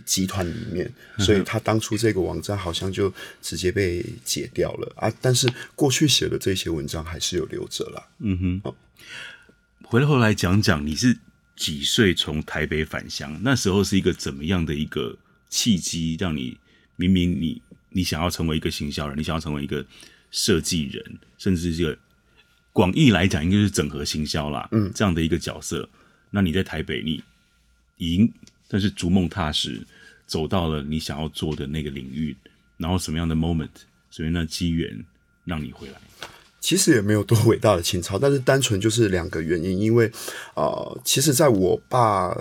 [0.04, 5.10] 集团里面，所以它当初这个网站好像就直接被解掉了啊。
[5.20, 8.06] 但是过去写的这些文章还是有留着啦。
[8.18, 8.74] 嗯哼，哦，
[9.84, 11.16] 回头来讲讲你是。
[11.56, 13.40] 几岁从台北返乡？
[13.42, 15.16] 那时候是一个怎么样的一个
[15.48, 16.56] 契机，让你
[16.96, 19.84] 明明你你想要成为一个行销人，你想要成为一个
[20.30, 21.98] 设计人，甚至是这个
[22.72, 25.88] 广义来讲，应该是整合行销啦，嗯，这样的一个角色。
[26.30, 27.22] 那你在台北，你
[27.96, 28.30] 已经
[28.68, 29.80] 但是逐梦踏实，
[30.26, 32.36] 走到了你想要做的那个领域，
[32.76, 33.70] 然后什么样的 moment，
[34.10, 35.02] 什么样的机缘
[35.44, 35.94] 让你回来？
[36.66, 39.78] 其实也没有多伟大的情操，但是单纯就是两个原因。
[39.78, 40.10] 因为，
[40.54, 42.36] 啊，其实在我爸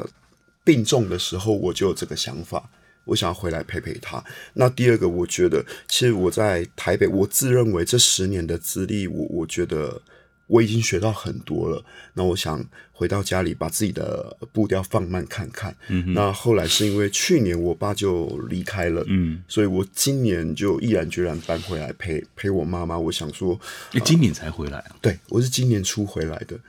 [0.63, 2.67] 病重的时候，我就有这个想法，
[3.03, 4.23] 我想要回来陪陪他。
[4.55, 10.01] 那第二个，我觉得，其实我在台北，我自认为这十年的资历，我我觉得
[10.47, 15.75] 我已经学到很多了，那我想回到家里把自己的步调放慢看看。
[15.87, 22.97] 嗯，那后来是因为去年我爸就离开了，嗯，所以我今年就毅然决然搬回来陪陪我妈妈。
[22.97, 23.59] 我想说，
[23.91, 24.95] 你今年才回来啊？
[25.01, 26.59] 对，我是今年初回来的。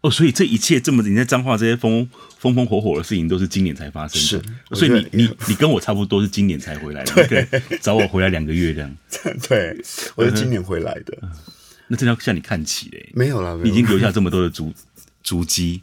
[0.00, 4.46] 哦，所以这一切这么你在彰化这些风风风火火的事情都是今年才发生的。
[4.70, 7.48] 是，所以你你你跟我差不多是今年才回来的， 对，
[7.80, 8.96] 找我回来两个月这样。
[9.48, 9.76] 对，
[10.14, 11.18] 我是今年回来的。
[11.22, 11.30] 嗯
[11.88, 13.10] 那真的要向你看齐嘞！
[13.14, 14.72] 没有啦，你已经留下这么多的足
[15.22, 15.82] 足迹。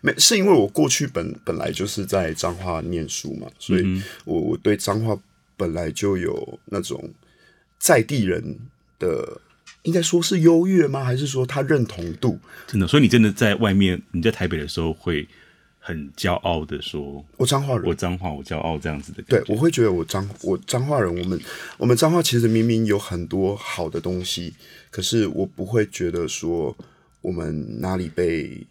[0.00, 5.18] 没是因为我过去本本来就是在彰化念书嘛，所以我我对彰化
[5.56, 7.12] 本来就有那种
[7.78, 8.58] 在地人
[8.98, 9.40] 的，
[9.82, 11.04] 应该说是优越吗？
[11.04, 12.38] 还是说他认同度？
[12.66, 15.28] 真的，所以你真的在外面，你在台北的时候会。
[15.86, 21.40] 很骄傲的说：“我彰化人，我彰化，我骄傲这样子的。”对，我会觉得我彰我彰化人，我们
[21.78, 24.52] 我们彰化其实明明有很多好的东西，
[24.90, 26.76] 可是我不会觉得说
[27.20, 28.66] 我们哪里被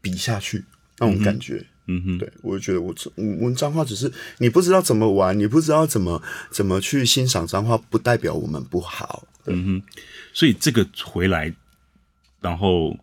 [0.00, 0.64] 比下去
[0.98, 1.64] 那种感觉。
[1.86, 9.24] 嗯哼，对，我就觉得我我们彰化只是你不知道怎么玩，你不知道怎么怎么去欣赏彰化，不代表我们不好。
[9.44, 9.82] 嗯哼，
[10.32, 11.54] 所以这个回来，
[12.40, 12.98] 然后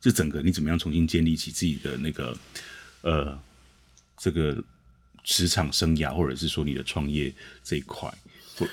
[0.00, 2.36] 这整个你怎么样重新建立起自己的那个。
[3.04, 3.38] 呃，
[4.16, 4.56] 这个
[5.22, 7.30] 职场生涯，或者是说你的创业
[7.62, 8.10] 这一块，
[8.56, 8.66] 或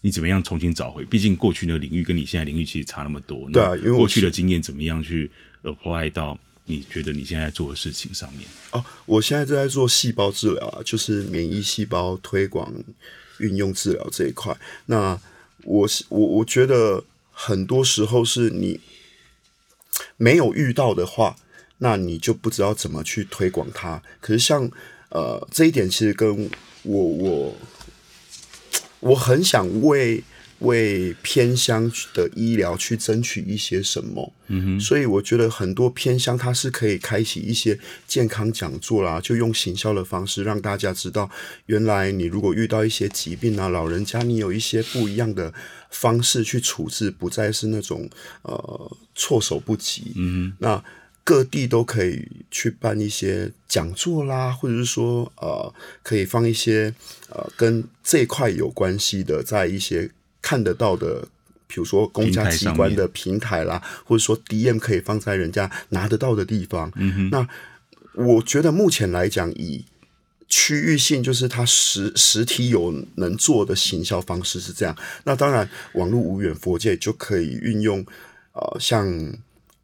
[0.00, 1.04] 你怎么样重新找回？
[1.04, 3.48] 毕竟过去那个领域跟你现在领域其实差那么多。
[3.50, 5.30] 对啊，因为过去的经验怎么样去
[5.62, 8.42] apply 到你觉得你现在做的事情上面？
[8.72, 12.74] 哦，我现在正在做细胞治疗啊，就是免疫细胞推广
[13.38, 14.52] 运用治疗这一块。
[14.86, 15.16] 那
[15.62, 18.80] 我是我我觉得很多时候是你
[20.16, 21.36] 没有遇到的话。
[21.82, 24.00] 那你就不知道怎么去推广它。
[24.20, 24.70] 可是像
[25.08, 26.48] 呃这一点，其实跟
[26.82, 27.56] 我我
[29.00, 30.22] 我很想为
[30.60, 34.32] 为偏乡的医疗去争取一些什么。
[34.48, 34.80] 嗯哼。
[34.80, 41.30] 所以我觉得很多偏乡它是可以开启一些健康讲座啦，就用行销的方式让大家知道，
[41.64, 45.52] 原来你如果遇到一些疾病啊，老人家你有一些不一样的
[45.88, 48.08] 方式去处置，不再是那种
[48.42, 50.12] 呃措手不及。
[50.16, 50.56] 嗯哼。
[50.58, 50.84] 那。
[51.22, 56.92] 各地都可以去办一些讲座啦，或者是说，呃，可以放一些
[57.28, 60.10] 呃跟这块有关系的，在一些
[60.42, 61.28] 看得到的，
[61.68, 66.90] 比如说公家机关的平台啦，或者说 DM 可以放在人家拿得到的地方。
[67.30, 67.46] 那
[68.14, 69.84] 我觉得目前来讲，以
[70.48, 74.96] 区域性，就是它实实体有能做的行销方式是这样。
[75.22, 78.04] 那当然，网络无远佛界，就可以运用，
[78.54, 79.32] 呃，像。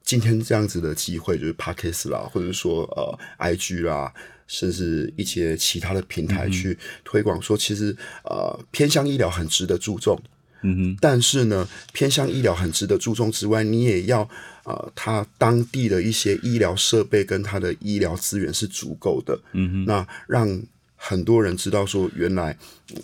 [0.07, 4.15] 今天这样子的机会，就是 Podcast 啦，或者说呃，IG 啦，
[4.47, 10.17] 甚至一些其他的平台去推广，说其实呃，偏向医疗很值得注重。
[10.63, 10.97] 嗯哼。
[11.01, 14.21] 但是呢，偏向医疗很值得注重之外，你也要
[14.63, 19.37] 呃，他当地的一些医疗设备跟他的医疗资源是足够的。
[19.55, 19.85] 嗯哼。
[19.87, 20.63] 那让
[20.95, 22.57] 很多人知道说，原来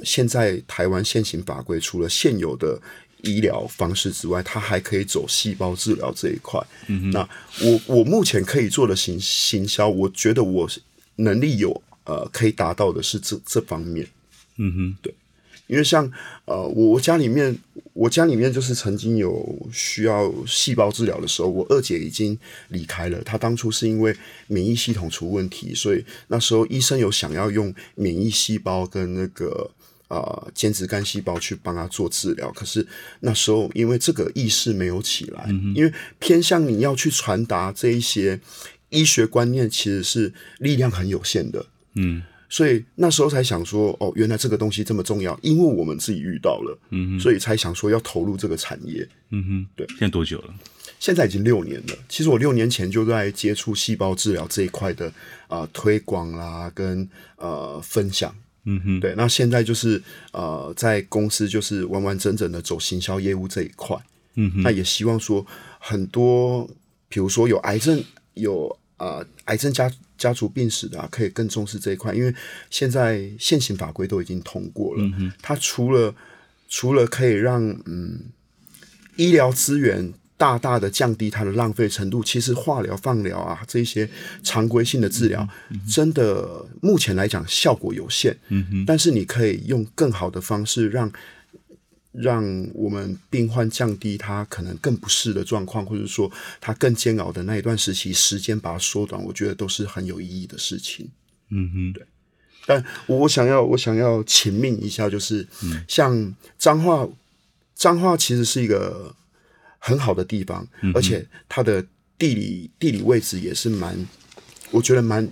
[0.05, 2.81] 现在台湾现行法规除了现有的。
[3.23, 6.61] 医疗方式之外，它还可以走细胞治疗这一块。
[6.89, 7.29] 嗯哼，那
[7.61, 10.69] 我我目前可以做的行行销，我觉得我
[11.17, 14.07] 能力有呃可以达到的是这这方面。
[14.57, 15.15] 嗯哼，对，
[15.67, 16.11] 因为像
[16.45, 17.57] 呃我我家里面
[17.93, 22.37] 我家里面就是曾经有需要细胞治疗的时候，我二姐已经
[22.69, 23.23] 离开了。
[23.23, 24.15] 她当初是因为
[24.49, 29.71] 免疫系统出问题，所以那时候医生有想要用免疫细胞跟那个。
[30.13, 32.87] 啊，间质干细胞去帮他做治疗，可是
[33.21, 38.39] 那时候因为这个意识没有起来，嗯、因为偏向你要去传达这一些
[38.91, 49.87] 医学观念，其实是力量很有限的，嗯，所以那时候才想说，哦，原来这个东西这么重要，因为我们自己遇到了，嗯，所以才想说要投入这个产业，嗯哼，对。
[49.89, 50.55] 现在多久了？
[51.01, 51.97] 现在已经六年了。
[52.07, 55.07] 其实我六年前就在接触细胞治疗这一块的
[55.49, 58.35] 啊、呃、推广啦，跟呃分享。
[58.65, 63.97] 嗯哼，对，那现在就是呃，在公司就是完完整整的走行销业务这一块，
[64.35, 65.45] 嗯哼，那也希望说
[65.79, 66.69] 很多，
[67.09, 68.03] 比如说有癌症
[68.35, 72.35] 有啊、呃、癌症家家族病史的、啊，可以更重视这一块，因为
[72.71, 76.15] 现在现行法规都已经通过了，嗯哼，它除了
[76.69, 78.27] 除了可以让嗯
[79.17, 80.13] 医疗资源。
[80.43, 82.25] 大大的降低它的浪费程度。
[82.25, 84.11] 其实化疗、放疗啊，这些
[84.43, 85.49] 常规性的治疗，
[85.89, 88.37] 真的目前来讲效果有限。
[88.49, 88.85] 嗯哼。
[88.85, 91.09] 但是你可以用更好的方式让，
[92.11, 96.29] 让让我们病患降低他可能更不适的状况，或者说
[96.61, 101.09] 他更煎熬的那一段时期时间，把它缩短，我觉得都是很有意义的事情。
[101.51, 102.05] 嗯哼，对。
[102.67, 105.47] 但我想要，我想要请命一下，就是
[105.87, 107.09] 像彰化，
[107.77, 109.15] 彰化其实是一个。
[109.85, 110.65] 很好的地方，
[110.95, 111.85] 而且它的
[112.17, 113.99] 地理地理位置也是蛮，
[114.71, 115.29] 我觉得蛮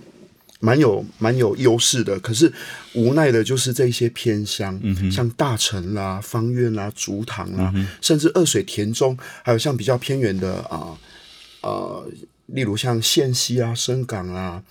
[0.59, 2.19] 蛮有蛮有优势的。
[2.19, 2.51] 可是
[2.93, 10.97] 无奈的就是这些偏乡，嗯、像大城啦、方苑啦、竹塘啦，嗯、甚至二水田中，还有像比较偏远的啊
[11.61, 12.11] 啊、呃呃，
[12.47, 14.61] 例如像县西啊、深港啊，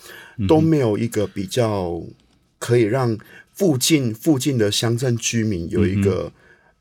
[0.46, 2.02] 都没有一个比较
[2.58, 3.16] 可以让
[3.54, 6.30] 附近附近的乡镇居民有一个。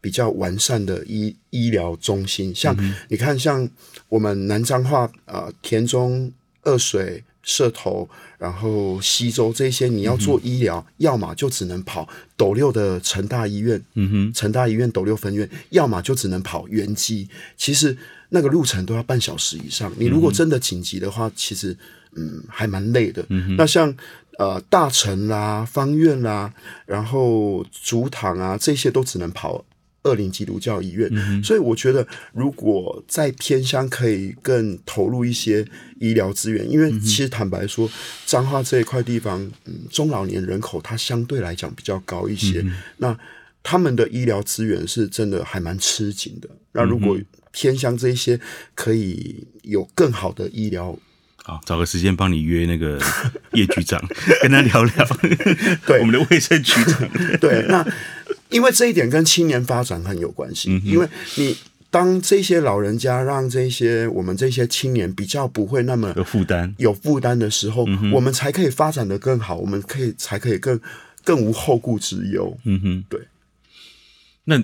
[0.01, 2.75] 比较完善的医医疗中心，像
[3.09, 3.67] 你看，像
[4.07, 6.31] 我们南彰化呃田中、
[6.63, 8.07] 二水、社头，
[8.37, 12.07] 然后西州这些，你要做医疗，嗯、要么就只能跑
[12.37, 17.27] 斗六的成大医院，嗯哼，成大医院斗六分院，要么就只能跑原机。
[17.57, 17.97] 其实
[18.29, 19.91] 那个路程都要半小时以上。
[19.97, 21.75] 你如果真的紧急的话，其实
[22.15, 23.25] 嗯还蛮累的。
[23.29, 23.93] 嗯、那像
[24.37, 26.53] 呃大城啦、方院啦，
[26.85, 29.65] 然后竹塘啊这些都只能跑。
[30.03, 35.65] 二零基督教医院，嗯、所以我觉得，如果在偏乡可以更投入一些
[35.99, 37.89] 医疗资源，因为其实坦白说，
[38.25, 43.17] 彰化这一块地方，嗯，中老年人口它相对来讲比较高一些，嗯、那
[43.61, 46.47] 他们的医疗资源是真的还蛮吃紧的。
[46.49, 47.17] 嗯、那如果
[47.51, 48.39] 偏乡这一些
[48.73, 50.97] 可以有更好的医疗，
[51.43, 52.97] 好，找个时间帮你约那个
[53.51, 54.01] 叶局长，
[54.41, 55.07] 跟他聊聊，
[55.85, 55.99] 对。
[55.99, 57.09] 我们的卫生局长，
[57.41, 57.85] 对那。
[58.49, 61.07] 因为这一点跟青年发展很有关系，因为
[61.37, 61.55] 你
[61.91, 70.79] 当这些老人家让这些我们这些青年比较不会那么有负担，有负担的时候，我们才可以发展的更好，我们可以才可以更
[71.23, 72.57] 更无后顾之忧。
[72.63, 73.21] 嗯哼，对。
[74.45, 74.63] 那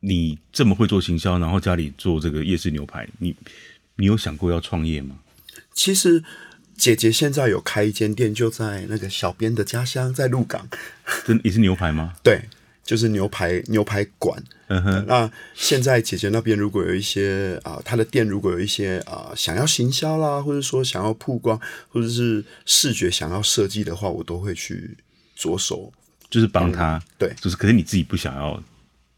[0.00, 3.34] 你这么会做行销，然后家里做这个夜市牛排，你
[3.96, 5.16] 你有想过要创业吗？
[5.74, 6.22] 其实
[6.76, 10.68] 姐姐现在有开一间店，就在那个小编的家乡，在鹿港。
[11.26, 12.14] 真也是牛排吗？
[12.22, 12.42] 对。
[12.88, 15.04] 就是牛排牛排馆，嗯哼、呃。
[15.06, 24.96] 那现在姐姐那边如果有一些啊，她、呃、的店如果有一些啊、呃，想要行销啦，或者说想要曝光，或者是视觉想要设计的话，我都会去
[25.36, 25.92] 着手，
[26.30, 27.02] 就是帮她、嗯。
[27.18, 28.58] 对，就是可是你自己不想要。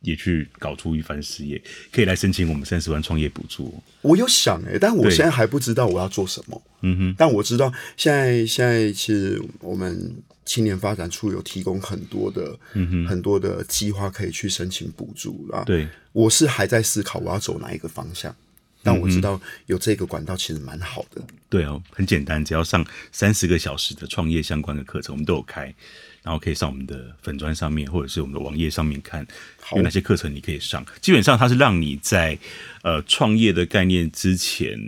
[0.01, 1.61] 也去搞出一番事业，
[1.93, 3.83] 可以来申请我们三十万创业补助。
[4.03, 6.63] 我有想哎、欸，但我现在还不知道我要做什么。
[6.83, 10.15] 嗯哼，但我知道现在现在其实我们
[10.47, 15.63] 青年发展处有提供很多的，嗯哼，很多的计划可以去申请补助啦。
[15.67, 18.35] 对，我是还在思考我要走哪一个方向，
[18.83, 21.23] 但我知道有这个管道其实蛮好的。
[21.51, 22.83] 对哦，很简单，只要上
[23.13, 25.75] 三十个小时的创业相关的课程，我们都有开。
[26.23, 29.27] 然后可以上我们的粉砖上面，或者是我们的网页上面看
[29.75, 30.85] 有哪些课程你可以上。
[31.01, 32.39] 基本上它是让你在
[32.83, 34.79] 呃创业的概念之前，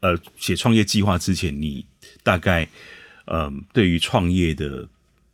[0.00, 1.84] 呃写创业计划之前，你
[2.22, 2.68] 大概
[3.24, 4.86] 嗯、呃、对于创业的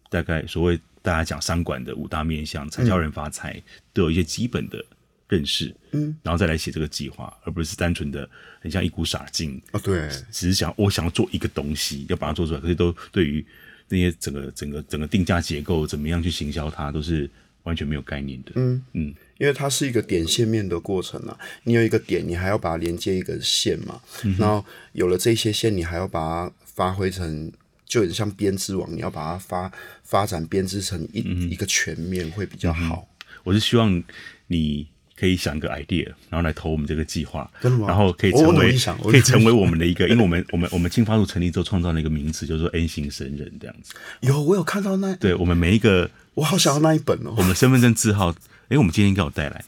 [0.08, 4.84] 大概所谓大家讲商管的五大面向，才教人发财、嗯、都有一些基本的
[5.28, 13.44] 认识，嗯，然后再来写这个计划，而不是单纯的很像一股傻劲啊、哦，对，只是想我想要做一个东西，要把它做出来，可是都对于。
[13.92, 17.28] 那些整个整个整个定价结构怎么样去行销它，都是
[17.64, 18.52] 完全没有概念的。
[18.54, 21.38] 嗯嗯，因为它是一个点线面的过程啊。
[21.64, 24.00] 你有一个点，你还要把它连接一个线嘛。
[24.24, 27.52] 嗯、然后有了这些线，你还要把它发挥成，
[27.84, 29.70] 就很像编织网，你要把它发
[30.02, 33.06] 发展编织成一、嗯、一个全面会比较好。
[33.44, 34.02] 我是希望
[34.46, 34.88] 你。
[35.22, 38.76] 可以想个 idea，然后来投我们这个计划，然后可以成为
[39.08, 43.94] 可以成为我们的一个，因为我们我们我们青发路成立之后创造了一个名词，叫做 N 型神人这样子。
[44.22, 47.34] 有，我有看到那，对我们每一个，我好想要那一本哦。
[47.38, 48.34] 我们身份证字号，
[48.68, 49.64] 哎，我们今天应该有带来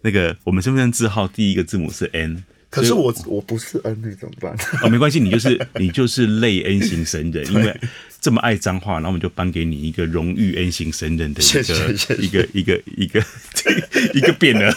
[0.00, 2.42] 那个，我们身份证字号第一个字母是 N。
[2.70, 4.56] 可是我我不是 N，那怎么办？
[4.82, 7.80] 哦，没关系，你就是你就是类 N 型神人， 因为
[8.24, 13.20] 这么爱脏话，然后我们就颁给你一个荣誉 N 型神人的一个一个一个一个
[14.16, 14.74] 一个匾额。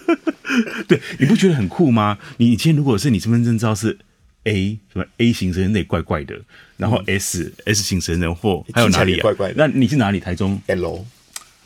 [0.88, 2.16] 对，你不觉得很酷吗？
[2.38, 3.98] 你以前如果是你身份证照是
[4.44, 6.40] A 什么 A 型神人，那怪怪的，
[6.78, 9.54] 然后 S、嗯、S 型神人或还有哪里、啊、怪怪的？
[9.58, 10.18] 那你是哪里？
[10.18, 11.04] 台中 L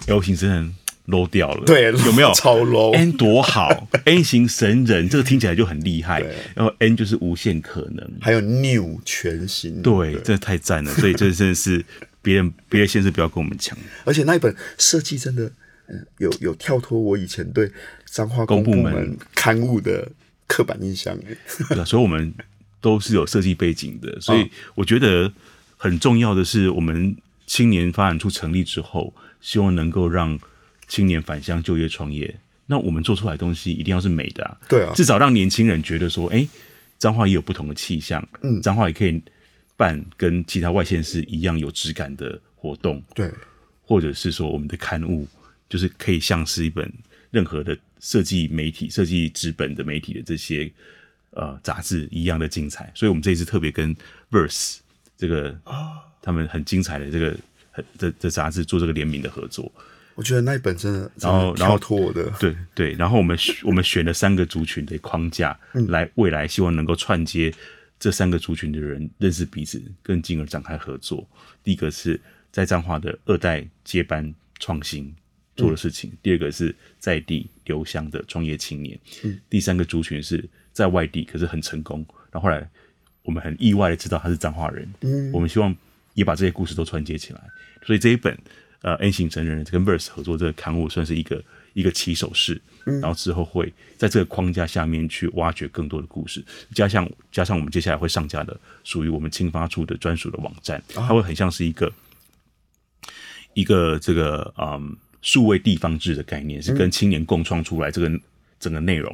[0.08, 0.74] L 型神人。
[1.08, 6.20] Low 掉了，对，有没有 超 low N 多好， N 型神人，这个听起来就很厉害。
[6.54, 10.92] 然后 N 就是无限可能，还有 new 全新，对，这太赞了。
[10.92, 11.82] 所以这真的是
[12.20, 13.76] 别人别的先生不要跟我们抢。
[14.04, 15.50] 而且那一本设计真的，
[16.18, 17.72] 有有跳脱我以前对
[18.04, 20.06] 彰化公部门刊物的
[20.46, 21.18] 刻板印象。
[21.70, 22.34] 对，所以我们
[22.82, 25.32] 都是有设计背景的，所以我觉得
[25.78, 27.16] 很重要的是，我们
[27.46, 30.38] 青年发展处成立之后，希望能够让。
[30.88, 32.34] 青年返乡就业创业，
[32.66, 34.58] 那我们做出来的东西一定要是美的啊！
[34.68, 36.48] 对啊，至少让年轻人觉得说，哎、欸，
[36.98, 39.22] 彰化也有不同的气象，嗯，彰化也可以
[39.76, 43.30] 办跟其他外县市一样有质感的活动，对，
[43.82, 45.28] 或者是说我们的刊物
[45.68, 46.92] 就是可以像是一本
[47.30, 50.70] 任何的设计媒体、设计纸本的媒体的这些
[51.30, 52.90] 呃杂志一样的精彩。
[52.94, 53.94] 所以我们这一次特别跟
[54.30, 54.78] Verse
[55.16, 57.36] 这个啊，他们很精彩的这个
[57.70, 59.70] 很的的杂志做这个联名的合作。
[60.18, 65.56] 我觉得那一本真的，然后然后脱的，对对，然后我们 我们选了三个族群的框架，
[65.86, 67.54] 来未来希望能够串接
[68.00, 71.24] 这三个族群的人认识彼此，更进而展开合作。
[71.62, 75.14] 第一个是在彰化的二代接班创新
[75.54, 78.98] 做的事情，第二个是在地留乡的创业青年，
[79.48, 82.04] 第三个族群是在外地可是很成功。
[82.32, 82.68] 然后后来
[83.22, 85.72] 我们很意外的知道他是彰化人，我们希望
[86.14, 87.40] 也把这些故事都串接起来，
[87.86, 88.36] 所以这一本。
[88.82, 101.92] 呃，N 型成人跟 Verse 合作这个刊物算是一个一个起手式，嗯，然后之后会在这个框架下面去挖掘更多的故事，加上加上我们接下来会上架的属于我们青发处的专属的网站，它会很像是一个
[103.54, 108.20] 一个这个嗯数位地方志的概念，是跟青年共创出来这个
[108.60, 109.12] 整个内容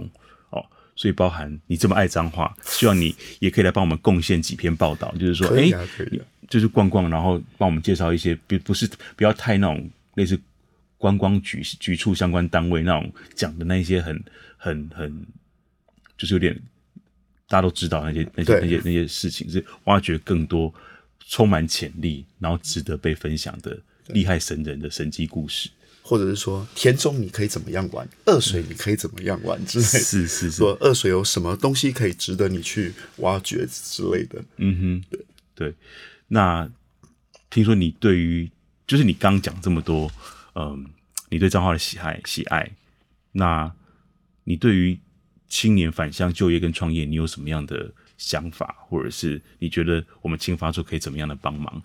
[0.50, 0.62] 哦，
[0.94, 6.20] 所以包含你这么爱脏话，希望你也可以来帮我们贡献几篇报道，就是说，哎、啊，可以
[6.54, 10.38] 就是逛逛，然后帮我们介绍一些，不不是不要太那种类似
[10.96, 14.24] 观光局局处相关单位那种讲的那些很
[14.56, 15.26] 很很，
[16.16, 16.54] 就是有点
[17.48, 20.72] 大家都知道那些那些那些那些事情，是挖掘更多
[21.26, 23.76] 充满潜力，然后值得被分享的
[24.06, 25.68] 厉害神人的神迹故事，
[26.02, 35.20] 或者是说田中你可以怎么样玩，二水你可以怎么样玩之类的，是是是，说二水有什么东西可以值得你去挖掘之类的，嗯哼，对。
[35.56, 35.74] 对。
[36.28, 36.70] 那
[37.50, 38.50] 听说你对于
[38.86, 40.10] 就是你刚讲这么多，
[40.54, 40.86] 嗯，
[41.30, 42.70] 你对彰化的喜爱喜爱，
[43.32, 43.72] 那
[44.44, 44.98] 你对于
[45.48, 51.82] 青年返乡就业跟创业，你有什么样的想法，或者是你觉得我们青发处可以怎么样的帮忙？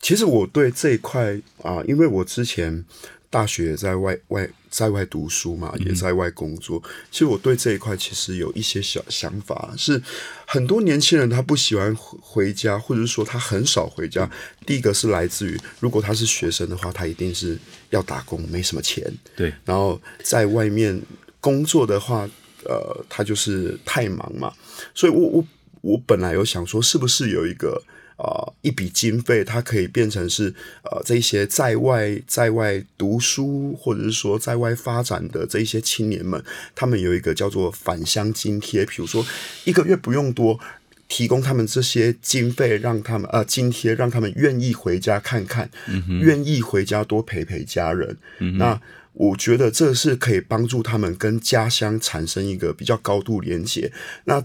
[0.00, 2.84] 其实我对这一块啊，因为我之前。
[3.30, 6.80] 大学也在外外在外读书嘛，也在外工作。
[6.84, 10.02] 嗯、其实我对这一块其实有一些小想法，是
[10.46, 14.30] 很多年轻人他不喜欢回家，或者是说他很少回家。
[14.64, 17.58] 第一个是来自于，如果他是学生的话，他一定是
[17.90, 19.04] 要打工，没什么钱。
[19.36, 19.52] 对。
[19.64, 20.98] 然后在外面
[21.40, 22.28] 工作的话，
[22.64, 24.52] 呃，他就是太忙嘛。
[24.94, 25.44] 所以我我
[25.82, 27.82] 我本来有想说，是不是有一个。
[28.18, 30.52] 啊、呃，一笔经费，它可以变成是
[30.82, 36.44] 呃，这些在外在外读书或者是说在外发展的这一些青年们，
[36.74, 39.24] 他们有一个叫做返乡津贴，比如说
[39.64, 40.58] 一个月不用多，
[41.06, 48.16] 提供他们这些经费，让他们呃津贴，让他们愿意回家看看，嗯、愿意回家多陪陪家人。
[48.40, 48.80] 嗯、那
[49.14, 53.92] 我觉得这是可以帮助他们跟家乡产生一个比较高度连接。
[54.24, 54.44] 那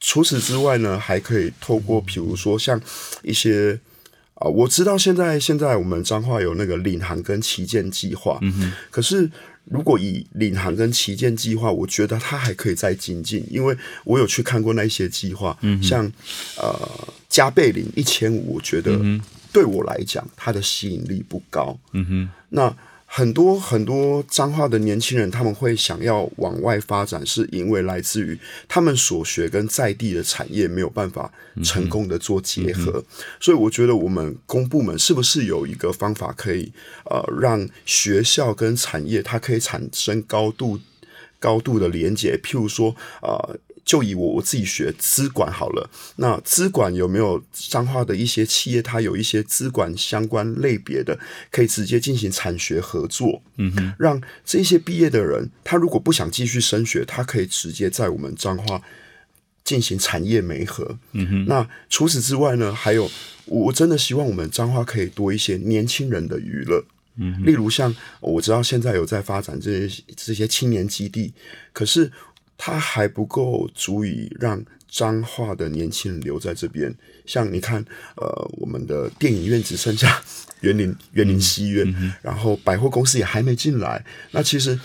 [0.00, 2.80] 除此之外呢，还可以透过，比如说像
[3.22, 3.78] 一些
[4.34, 8.72] 啊、呃，我知道现在现在我们彰化有那个领航跟旗舰计划，嗯哼。
[8.90, 9.30] 可是
[9.64, 16.10] 如果以领航跟旗舰计划，我觉得它还可以再精进，因为我有去看过那些计划，嗯，像
[16.56, 16.74] 呃
[17.28, 18.98] 加倍领一千五，我觉得
[19.52, 22.30] 对我来讲它的吸引力不高，嗯哼。
[22.48, 22.74] 那
[23.12, 28.38] 很多很多彰化的年轻人，他们会想要往外发展，是因为来自于
[28.68, 31.30] 他们所学跟在地的产业没有办法
[31.64, 32.92] 成功的做结合。
[32.92, 33.04] 嗯嗯、
[33.40, 36.72] 所以我觉得我们公部门是不是有一个方法可以
[37.04, 40.78] 呃让学校跟产业它可以产生高度
[41.40, 42.38] 高度的连接？
[42.40, 43.58] 譬如说呃。
[43.84, 51.18] 就以我我自己学资管好了，那资管有没有彰化的一些企业，它有一些资管相关类别的，
[51.50, 58.80] 可以直接进行产学合作，嗯哼，让这些毕业的人，他如果不想继续升学，他可以直接在我们彰化
[59.64, 61.44] 进行产业媒合，嗯哼。
[61.46, 63.10] 那除此之外呢，还有
[63.46, 66.84] 我真的希望我们彰化可以多一些年轻人的娱乐，
[67.16, 71.32] 嗯，例如像我知道现在有在发展这些这些青年基地，
[71.72, 72.12] 可是。
[72.62, 76.94] 它还不够足以让彰化的年轻人留在这边。
[77.24, 77.82] 像你看，
[78.16, 80.22] 呃，我们的电影院只剩下
[80.60, 84.04] 园林园林西院，嗯、然后百货公司也还没进来。
[84.32, 84.78] 那其实，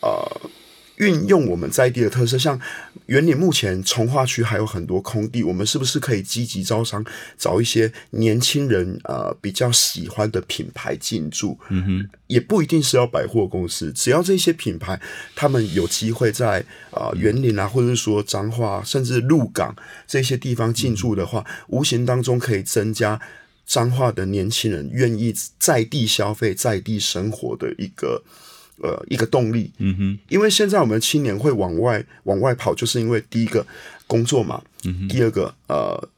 [0.00, 0.50] 呃。
[0.96, 2.58] 运用我们在地的特色，像
[3.06, 7.04] 园林目前从化区还有很多空地，我们是不是可以积极招商，
[7.36, 11.58] 找一些年轻人呃比较喜欢的品牌进驻？
[11.68, 14.98] 嗯哼，也不一定是要百货公司，只要这些品牌
[15.34, 19.76] 他们有机会在啊园林啊，或者是说彰化，甚至鹿港
[20.06, 23.20] 这些地方进驻的话，嗯，无形当中可以增加
[23.66, 28.22] 彰化的年轻人愿意在地消费、在地生活的一个。
[28.82, 33.66] 呃，一个动力，嗯哼，因为现在我们青年会往外往外跑，就是因为第一个
[34.06, 36.08] 工作嘛，嗯哼，第二个呃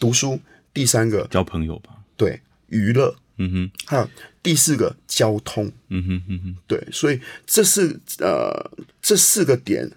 [0.00, 0.38] 读书，
[0.72, 4.08] 第三个交朋友吧，对，娱乐，嗯哼，还有
[4.42, 8.70] 第四个交通，嗯哼嗯哼，对，所以这是呃
[9.02, 9.90] 这四个点。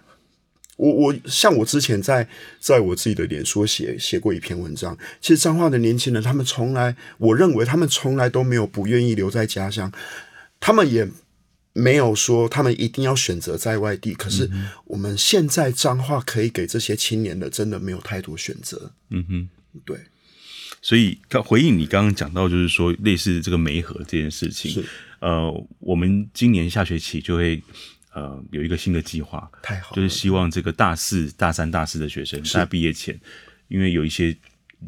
[0.75, 2.25] 我我像我之前在
[2.57, 9.91] 在我自己的脸书写写过一篇文章，其实彰化的年轻人，他们从来，我认为他们从来都没有不愿意留在家乡，
[10.57, 11.05] 他们也
[11.73, 14.13] 没有说他们一定要选择在外地。
[14.13, 14.49] 可是
[14.85, 18.91] 我们现在彰化可以给这些青年的，真的没有太多选择。
[19.09, 19.49] 嗯哼，
[19.85, 19.97] 对。
[20.81, 24.83] 所以回应你刚刚讲到，就是说类似这个媒合这件事情，是
[25.19, 27.61] 呃，我们今年下学期就会。
[28.11, 33.17] 呃，有一个新的计划，太好了，就是希望这个大四、大三、大四的学生，在毕业前，
[33.67, 34.35] 因为有一些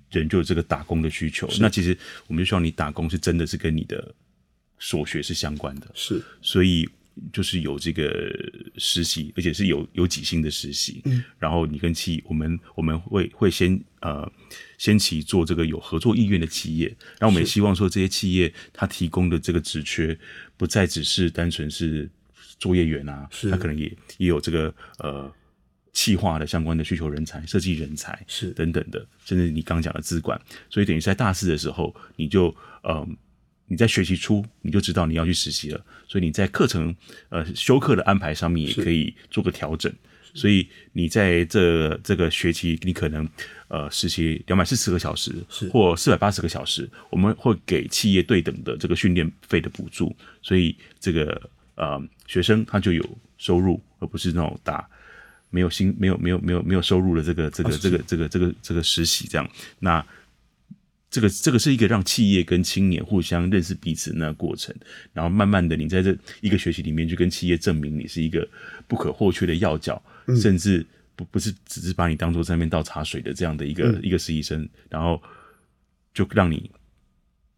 [0.09, 4.13] 人就有这个打工的需求，那其实我们就希望你打工是真的是跟你的
[4.81, 6.89] 所学是相关的，是，所以
[7.31, 8.03] 就是有这个
[8.77, 14.29] 实习，而且是有有几星的实习，嗯，然后你跟企，我们我们会会先呃
[14.77, 20.19] 先期做这个有合作意愿的企业，然后我们也希望说这些企业它提供的这个职缺
[20.57, 22.09] 不再只是单纯是。
[22.59, 23.49] 作业员啊，是。
[23.49, 23.85] 他可能也
[24.19, 25.33] 也有这个呃，
[25.93, 28.51] 企划的相关的需求人才、设计人才是。
[28.51, 33.03] 等等的，甚至你刚讲的资管，所以等于在大四的时候，你就呃
[33.71, 36.93] 你在学习初你就知道你要去实习了，所以你在课程
[37.29, 39.89] 呃修课的安排上面也可以做个调整，
[40.33, 43.25] 所以你在这这个学期你可能
[43.69, 45.31] 呃实习两百四十个小时
[45.71, 51.49] 或四百八十个小时，我们会给企业对等的这个训练费的补助，所以这个。
[51.75, 53.03] 呃，学生他就有
[53.39, 54.87] 收入，而不是那种打
[55.49, 59.49] 没有薪、没有、没有、没有、没有收入的这个、这个、这个、这个、这个、这个实习这样。
[59.79, 60.05] 那
[61.11, 64.75] 这个、这个是一个让企业跟青年互相认识彼此的那个过程。
[65.13, 68.47] 然后慢慢的，你在这一个学期里面，就跟企业证明你是一个
[68.87, 70.83] 不可或缺的要角，嗯、甚至
[71.15, 75.21] 不不是只是把你当做在那边倒茶水的这样的一个、嗯、一个实习生，然后
[76.13, 76.71] 就让你。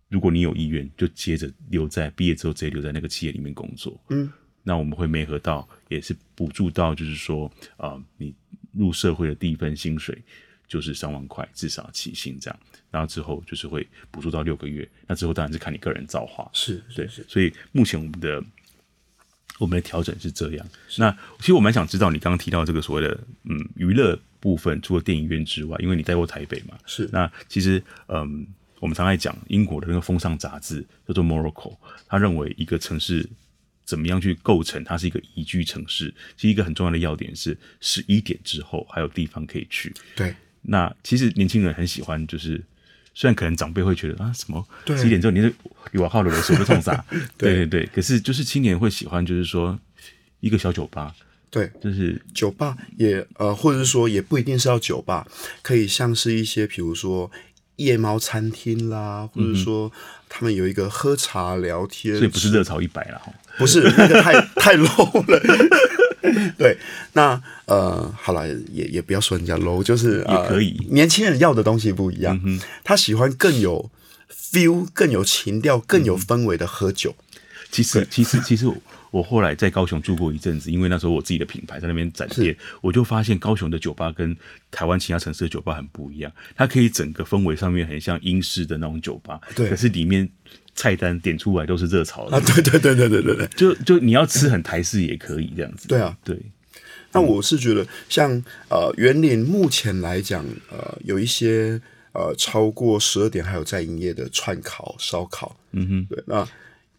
[0.09, 3.99] 如果你有意愿，就接着留在毕业之后直接留在那个企业里面工作。
[4.09, 4.31] 嗯，
[4.61, 8.31] 那我们会媒合到，也是补助到，就是说，啊、呃，你
[8.73, 10.15] 入社会的第一份薪水
[10.73, 12.59] 就是三万块，至少起薪这样。
[12.89, 14.89] 然后之后就是会补助到六个月。
[15.05, 16.49] 那之后当然是看你个人造化。
[16.51, 18.43] 是，对，所以目前我们的
[19.59, 20.67] 我们的调整是这样。
[20.97, 26.75] 那其实我蛮想知道，你刚刚提到这个所谓的嗯娱乐部分，除了电影院之外，因为你待过台北嘛。
[26.87, 27.07] 是。
[27.13, 28.47] 那其实嗯。
[28.79, 31.73] 我们常爱讲英国的那个风尚杂志叫做 Morocco
[32.05, 33.25] 他认为一个城市
[33.85, 39.93] 怎么样去构成它是一个宜居城市，其实一个很重要的要点是十一点之后还有地方可以去。
[40.17, 42.61] 对，那其实年轻人很喜欢，就是
[43.13, 44.65] 虽然可能长辈会觉得啊什么
[44.97, 45.53] 十一点之后你是
[45.91, 47.05] 有号的人手会冲啥？
[47.37, 47.65] 对。
[47.65, 49.77] 对对，可是就是青年会喜欢，就是说
[50.39, 51.13] 一个小酒吧，
[51.49, 55.27] 对，就是酒吧也呃，或者是说也不一定是要酒吧，
[55.61, 57.31] 可以像是一些比如说。
[57.77, 59.91] 夜猫餐厅啦，或者说
[60.29, 65.39] 他们有一个喝茶聊天，所以不是热潮一百了哈，不是那个太 太 low 了。
[66.57, 66.77] 对，
[67.13, 70.77] 那呃，好了，也也不要说人家 low，就是也可以。
[70.89, 73.91] 年轻人要的东西不一样，嗯、他喜欢更有
[74.31, 77.15] feel、更有情调、更有氛围的喝酒。
[77.71, 78.75] 其实，其实，其实我。
[79.13, 84.35] 我后来在高雄住过一阵子，因为那时候我自己的品牌在那边展店，我就发现高雄的酒吧跟
[84.71, 86.31] 台湾其他城市的酒吧很不一样。
[86.55, 89.69] 它可以整个氛围上面很像英式的那种酒吧，对。
[89.69, 90.27] 可是里面
[90.75, 93.47] 菜单点出来都是热炒的啊，对对对对对对对。
[93.55, 95.87] 就就你要吃很台式也可以这样子。
[95.87, 96.39] 对啊，对。
[97.11, 98.31] 那我是觉得像
[98.69, 101.79] 呃园林目前来讲，呃有一些
[102.13, 106.47] 呃超过十二点还有在营业的串烤烧烤，嗯哼，对那。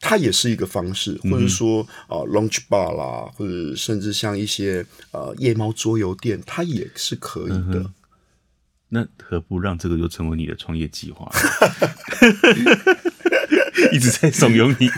[0.06, 7.78] 它也是一个方式，或者说啊、呃、lunch bar 啦，或者甚至像一些呃夜猫桌游店，它也是可以的。
[7.78, 7.94] 嗯、
[8.88, 11.30] 那何不让这个就成为你的创业计划？
[13.92, 14.88] 一直在怂恿你，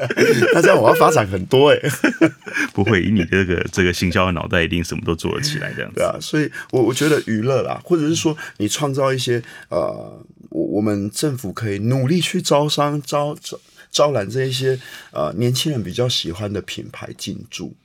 [0.54, 1.90] 那这样我要发展很多哎、欸，
[2.74, 5.96] 不会以你这个这个行销的脑袋，一定什么都做得起来这样子。
[5.96, 13.58] 对啊，所以我我觉得娱乐啦，或者是说你创造一些呃，我我们政府可以努力去招商招招。
[13.90, 14.76] 招揽这一些
[15.12, 17.76] 呃年轻人比较喜欢的品牌进驻，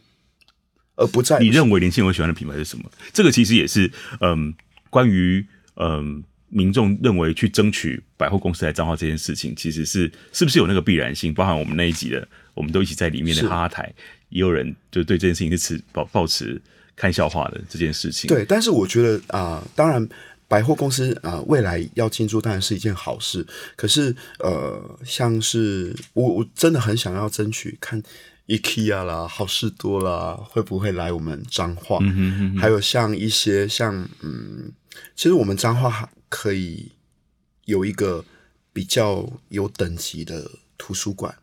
[0.95, 2.85] 而不在你认为年轻人会喜欢的品牌是什么？
[3.13, 4.51] 这个其实也是嗯，
[4.89, 11.33] 关于嗯民众认为去争取百货公司来彰化这件事情，其实是是不是有那个必然性？
[11.33, 13.93] 包含我们那一集的，我们都一起在里面的哈哈台，
[14.29, 16.61] 也有人就对这件事情是持抱抱持
[16.95, 18.27] 看笑话的这件事情。
[18.27, 20.07] 对，但是我觉得啊、呃，当然。
[20.49, 23.45] 百货公司啊、呃，未来要进驻当然是一件好事。
[23.75, 28.01] 可是，呃，像是我我真的很想要争取看
[28.47, 31.99] IKEA 啦、好事多啦，会不会来我们彰化？
[32.01, 32.57] 嗯哼。
[32.57, 34.71] 还有像一些像嗯，
[35.15, 36.91] 其实我们彰化可以
[37.65, 38.23] 有一个
[38.71, 41.35] 比较有等级的图书馆。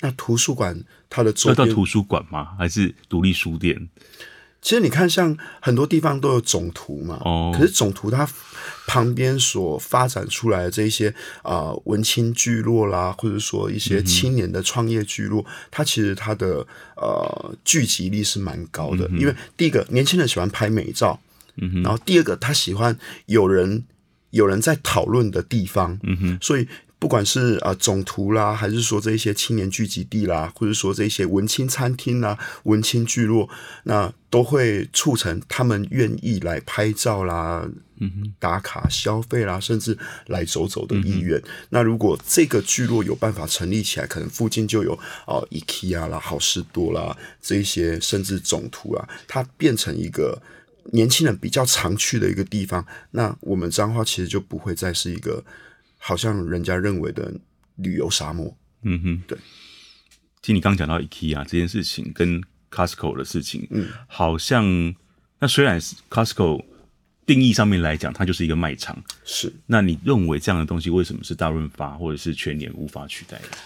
[0.00, 2.56] 那图书馆它的周边要到图书馆吗？
[2.58, 3.88] 还是独立书店？
[4.60, 8.28] 其实你看，像很多地方都有总图嘛，哦，可是总图它
[8.86, 11.08] 旁边所发展出来的这一些
[11.42, 16.64] 啊、呃、文青聚落啦，或者说一些青年的创业聚落，嗯、它其实它的
[16.96, 19.08] 呃聚集力是蛮高的。
[19.10, 21.20] 嗯、因为第一个，年轻人喜欢拍美照，
[21.82, 23.84] 然后第二个，他喜欢有人
[24.30, 26.66] 有人在讨论的地方，嗯哼，所以。
[27.02, 33.50] 不管是啊总图啦，还是说这些青年聚集地啦，或者说这些文青餐厅啦、文青聚落，
[33.82, 39.98] 那都会促成他们愿意来拍照啦、嗯、打卡消费啦，甚至
[40.28, 41.36] 来走走的意愿。
[41.40, 44.94] 嗯、那如果这个聚落有办法成立起来，可能附近就有
[45.26, 50.40] 啊 IKEA 啦、好事多啦这一些，甚至总图啊，它变成一个
[50.92, 55.44] 年轻人比较常去的一个地方，那我们彰化其实就不会再是一个。
[56.04, 57.32] 好像人家认为的
[57.76, 58.52] 旅游沙漠，
[58.82, 59.38] 嗯哼，对。
[60.42, 64.64] 听你刚讲到 IKEA 这件事情跟 Costco 的事情，嗯，好像
[65.38, 66.64] 那虽然是 Costco
[67.24, 69.52] 定义上面来讲，它就是一个卖场，是。
[69.64, 73.56] 那你认为这样的东西为什么是大润发或者是全年无法取代的？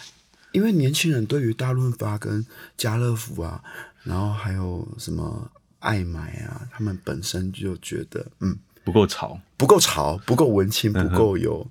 [0.52, 2.44] 因为年轻人对于大润发跟
[2.76, 3.64] 家乐福啊，
[4.04, 5.50] 然后还有什么
[5.80, 8.58] 爱买啊，他们本身就觉得，嗯。
[8.84, 11.68] 不够潮，不够潮，不够文青，不够有、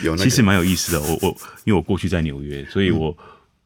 [0.00, 0.24] 嗯、有、那个。
[0.24, 1.00] 其实蛮有意思的。
[1.00, 1.28] 我我
[1.64, 3.08] 因为我过去在纽约，所以我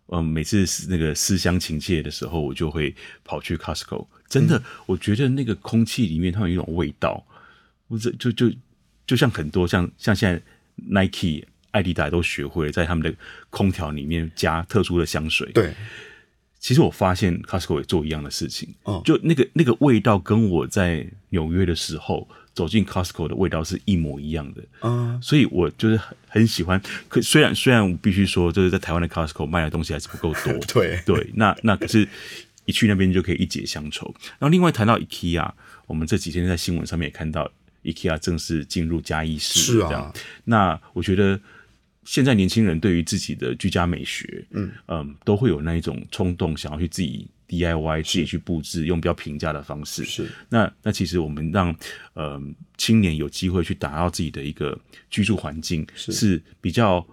[0.06, 4.06] 嗯、呃、每次那个思乡情切的时候，我就会跑去 Costco。
[4.28, 7.26] 真的，嗯、我觉得那个空气里面它有一种味道，
[7.88, 8.48] 我这就就
[9.04, 10.40] 就像很多像像现在
[10.76, 13.12] Nike、艾迪达都学会了在他们的
[13.50, 15.50] 空调里面加特殊的香水。
[15.50, 15.74] 对，
[16.62, 18.72] 其实我发现 Costco 也做一样的事情。
[18.84, 22.26] 嗯，就那个那个味道跟我在纽约的时候。
[22.54, 26.78] 走进 Costco 的味道是一模一样的，嗯，所以我就是很很喜欢。
[27.08, 31.30] 可虽然虽然我必须说，就是在台湾的 Costco 卖的东西还是不够多， 对对。
[31.32, 32.06] 那那可是，
[32.66, 34.14] 一去那边就可以一解乡愁。
[34.38, 35.50] 然后另外谈到 IKEA，
[35.86, 37.50] 我们这几天在新闻上面也看到
[37.84, 40.12] IKEA 正式进入嘉义市，是啊。
[40.44, 41.40] 那我觉得
[42.04, 47.28] 现在年轻人对于自己的居家美学，嗯嗯，都会有那一种冲动，想要去自己。
[47.48, 50.06] DIY 自己去布置，用比较平价的方式。
[50.06, 51.76] 是，那那其实我们让
[52.14, 52.42] 呃
[52.78, 54.80] 青年有机会去打造自己的一个
[55.10, 57.06] 居住环境，是，是比较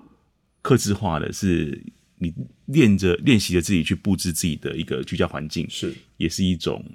[0.61, 1.77] 克制化的，是
[2.19, 2.33] 你
[2.67, 6.85] 练着练习着自己去布置自己的一个居家环境，是，也是一种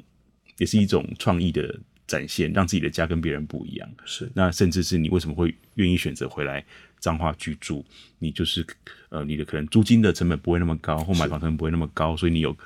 [0.57, 3.86] 也是一种创意的展现，让自己的家跟别人不一样。
[4.07, 6.64] 是，那甚至是你为什么会愿意选择回来
[7.05, 7.84] 彰化居住？
[8.18, 8.66] 你就是
[9.11, 12.57] 呃你的可能租金的成本不会那么高，或买房成本不会那么高，所以你有。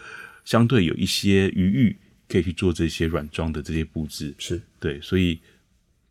[0.44, 5.38] 相对有一些余裕，可以去做这些软装的这些布置，是对，所以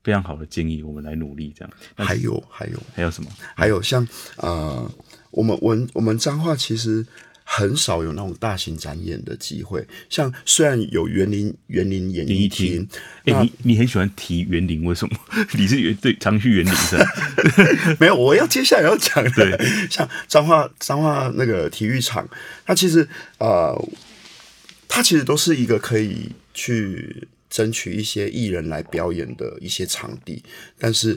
[0.04, 1.74] 非常好的建议，我们来努力这样。
[1.96, 3.32] 还有还有还有什么？
[3.56, 4.92] 还有像呃，
[5.32, 7.04] 我们我我们彰化其实
[7.58, 9.86] 很少有那种大型展演的机会。
[10.10, 12.88] 像虽然有园林园林演艺厅，
[13.26, 15.18] 哎、欸，你你很喜欢提园林，为什么？
[15.58, 17.06] 你是园对常去园林是吧？
[18.00, 22.28] 没有，我要接下来要讲的，像彰化彰化那个体育场，
[22.66, 23.08] 它其实
[23.40, 23.76] 呃。
[24.90, 30.42] 它其实都是一个可以去争取一些艺人来表演的一些场地，
[30.80, 31.12] 但是，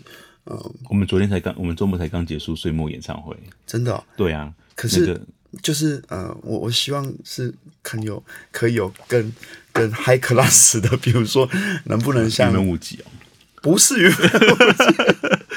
[0.45, 3.35] 嗯、呃，我们昨天才刚，我们周末才刚结束岁末演唱会，
[3.65, 5.21] 真的、哦，对啊，可是、那个、
[5.63, 8.23] 就是呃，我我希望是看有
[8.53, 9.33] 可以有更
[9.73, 11.49] 更 high class 的，比如说
[11.85, 12.99] 能不能像不是云门舞集，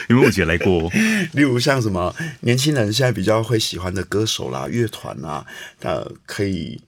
[0.10, 0.89] 云门舞集来过，
[1.34, 5.46] 例如像什么年轻人现在比较会喜欢的歌手啦、乐团啦，
[5.82, 6.82] 呃，可以。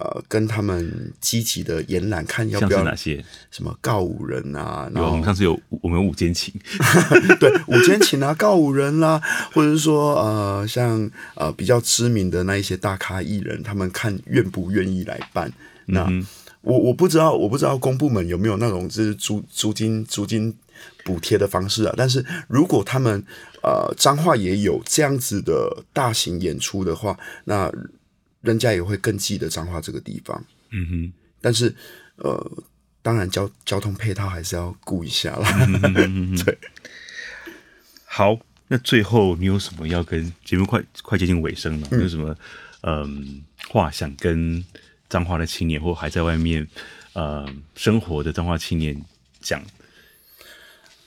[0.00, 4.90] 呃，跟他们积极的延揽，看要不要哪些什么告五人啊？
[4.92, 6.52] 然后我们上次有我们有五间琴，
[7.38, 9.22] 对，五间琴啊，告五人啦、啊，
[9.54, 15.52] 或者是说呃，像呃比较知名的那一些大咖艺人，他们看愿不愿意来办？
[15.86, 16.26] 那、嗯、
[16.62, 20.52] 我我不知道，我不知道公部门有没有那种就是租租金租金
[21.04, 21.94] 补贴的方式啊？
[21.96, 23.24] 但是如果他们
[23.62, 27.72] 呃彰化也有这样子的大型演出的话，那。
[28.44, 31.12] 人家也会更记得彰化这个地方，嗯哼。
[31.40, 31.74] 但是，
[32.16, 32.64] 呃，
[33.02, 35.66] 当然交交通配套还是要顾一下啦。
[35.66, 36.58] 嗯、哼哼哼 对。
[38.04, 38.38] 好，
[38.68, 41.88] 那最后你有什么要跟节目快快接近尾声了？
[41.90, 42.36] 嗯、有什么
[42.82, 44.64] 嗯话想跟
[45.08, 46.66] 彰化的青年或还在外面
[47.12, 48.98] 呃生活的彰化青年
[49.40, 49.62] 讲？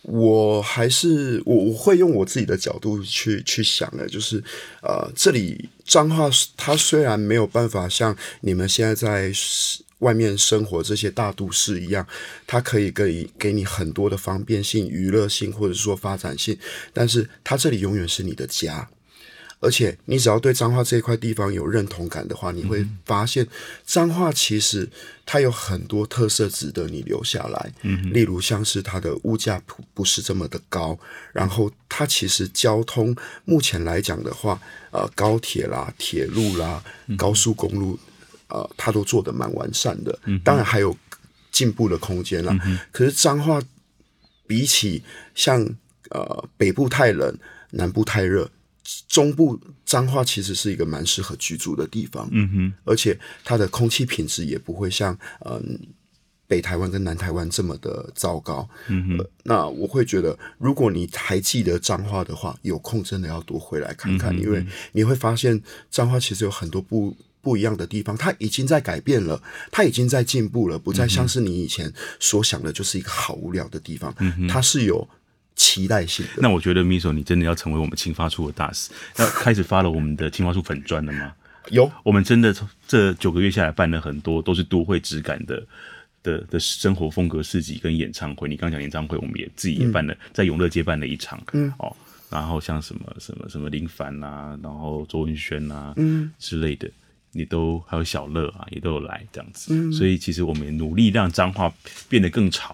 [0.08, 4.42] 我还是我我会用我自己的角度去去想的，就是
[4.82, 9.30] 呃，这里彰化它虽然没有办法像你们现在在
[10.00, 12.08] 外面生活这些大都市一样，
[12.46, 16.58] 它可以给给你很多的方便性、娱乐性或者说发展性，
[16.94, 18.88] 但是它这里永远是你的家。
[19.60, 23.46] 而且你只要对彰化这一块地方有认同感的话，你会发现
[23.86, 24.88] 彰化其实
[25.26, 27.74] 它有很多特色值得你留下来。
[27.82, 30.98] 嗯，例如像是它的物价不不是这么的高，
[31.34, 36.84] 然后它其实交通目前来讲的话，呃，高铁啦、铁路啦、
[37.18, 38.00] 高速公路，
[38.50, 40.20] 呃，它都做得蛮完善的。
[40.44, 40.96] 当然还有
[41.52, 42.56] 进步的空间啦。
[42.92, 43.60] 可是彰化
[44.46, 45.02] 比起
[45.34, 45.68] 像
[46.12, 47.36] 呃北部太冷，
[47.72, 48.48] 南部太热。
[49.08, 55.78] 中部彰化其实是一个蛮适合居住的地方，嗯哼，而且它的空气品质也不会像嗯
[56.48, 59.30] 北台湾跟南台湾这么的糟糕，嗯哼、呃。
[59.44, 65.62] 那我会觉得，如果你还记得彰化的话，有空真的要多回来看看，嗯、因为你会发现
[65.92, 75.06] 彰化其实有很多不不一样的地方，它已经在改变了，它已经在进步了，不再像是你以前所想的，就是一个好无聊的地方，嗯哼，它是有。
[75.58, 76.32] 期待性的。
[76.38, 81.34] 那我觉得，Miso，你真的要成为我们青发处的大使，要开始发了我们的青发处粉砖了吗？
[81.72, 82.56] 有，我们真的
[82.88, 85.62] 这九个月下来办了很多，都是都会质感的
[86.24, 88.48] 的的生活风格市集跟演唱会。
[88.48, 91.94] 你刚讲演唱会，我们也自己也办了，嗯、在永乐街办了一场，嗯哦，
[92.30, 96.90] 然后像什么什么什么林凡啊，然后周文轩啊，嗯之类的，
[97.34, 99.74] 你都还有小乐啊，也都有来这样子。
[99.74, 101.74] 嗯、所以其实我们也努力让脏话
[102.08, 102.74] 变得更潮。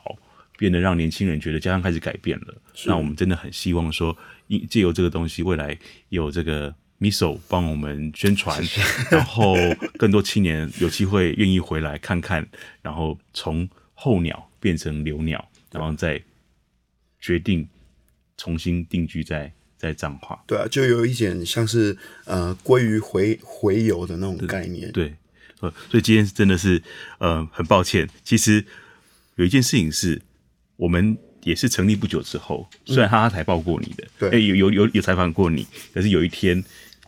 [0.58, 4.16] 变得让年轻人觉得家乡开始改变了，那我们真的很希望说，
[4.70, 5.78] 借由这个东西，未来
[6.10, 9.56] 有这个 Miso 帮我们宣传，是是 然后
[9.98, 12.48] 更多青年有机会愿意回来看看，
[12.84, 16.22] 然后从候鸟变成留鸟，然后再
[17.20, 17.68] 决定
[18.38, 20.44] 重新定居在在彰化。
[20.46, 24.92] 对啊，就有一点像是呃鲑鱼回回游的那种概念。
[24.92, 25.16] 对，
[25.62, 26.82] 呃，所以今天真的是
[27.18, 28.64] 呃很抱歉，其实
[29.36, 30.22] 有一件事情是。
[30.84, 36.62] 我们也是成立不久之后，虽然哈哈台报过你的，对、欸，有有有有采访过你，可是有一天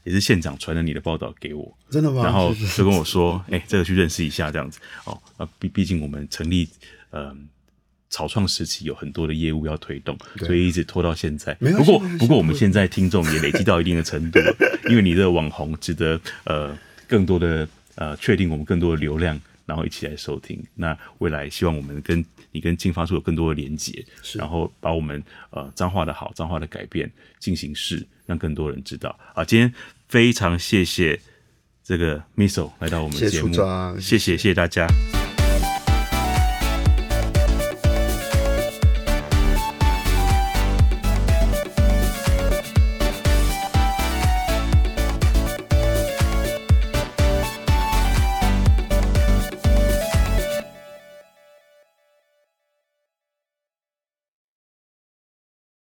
[0.05, 2.23] 也是县长传了你的报道给我，真的吗？
[2.23, 5.21] 然后就跟我说，哎、欸，这个去认识一下这样子哦。
[5.36, 6.69] 啊，毕毕竟我们成立
[7.09, 7.36] 呃
[8.09, 11.53] 草创时期有很多的业务要推动，所以一直拖到现在。
[11.55, 14.39] 不过不过我们现在听众也累积到一定的程度，
[14.88, 16.73] 因为你的网红值得呃
[17.09, 19.38] 更多的呃确定我们更多的流量。
[19.66, 20.63] 然后一起来收听。
[20.76, 29.18] 那未来希望我们跟你跟金发出有更多的连接，是然后把我们呃脏话的好、脏话的改变进行式，让更多人知道。
[29.34, 29.74] 啊，今天
[30.07, 31.20] 非常谢谢
[31.84, 33.53] 这个 Miso 来到我们节目，
[33.99, 34.88] 谢谢谢谢大家。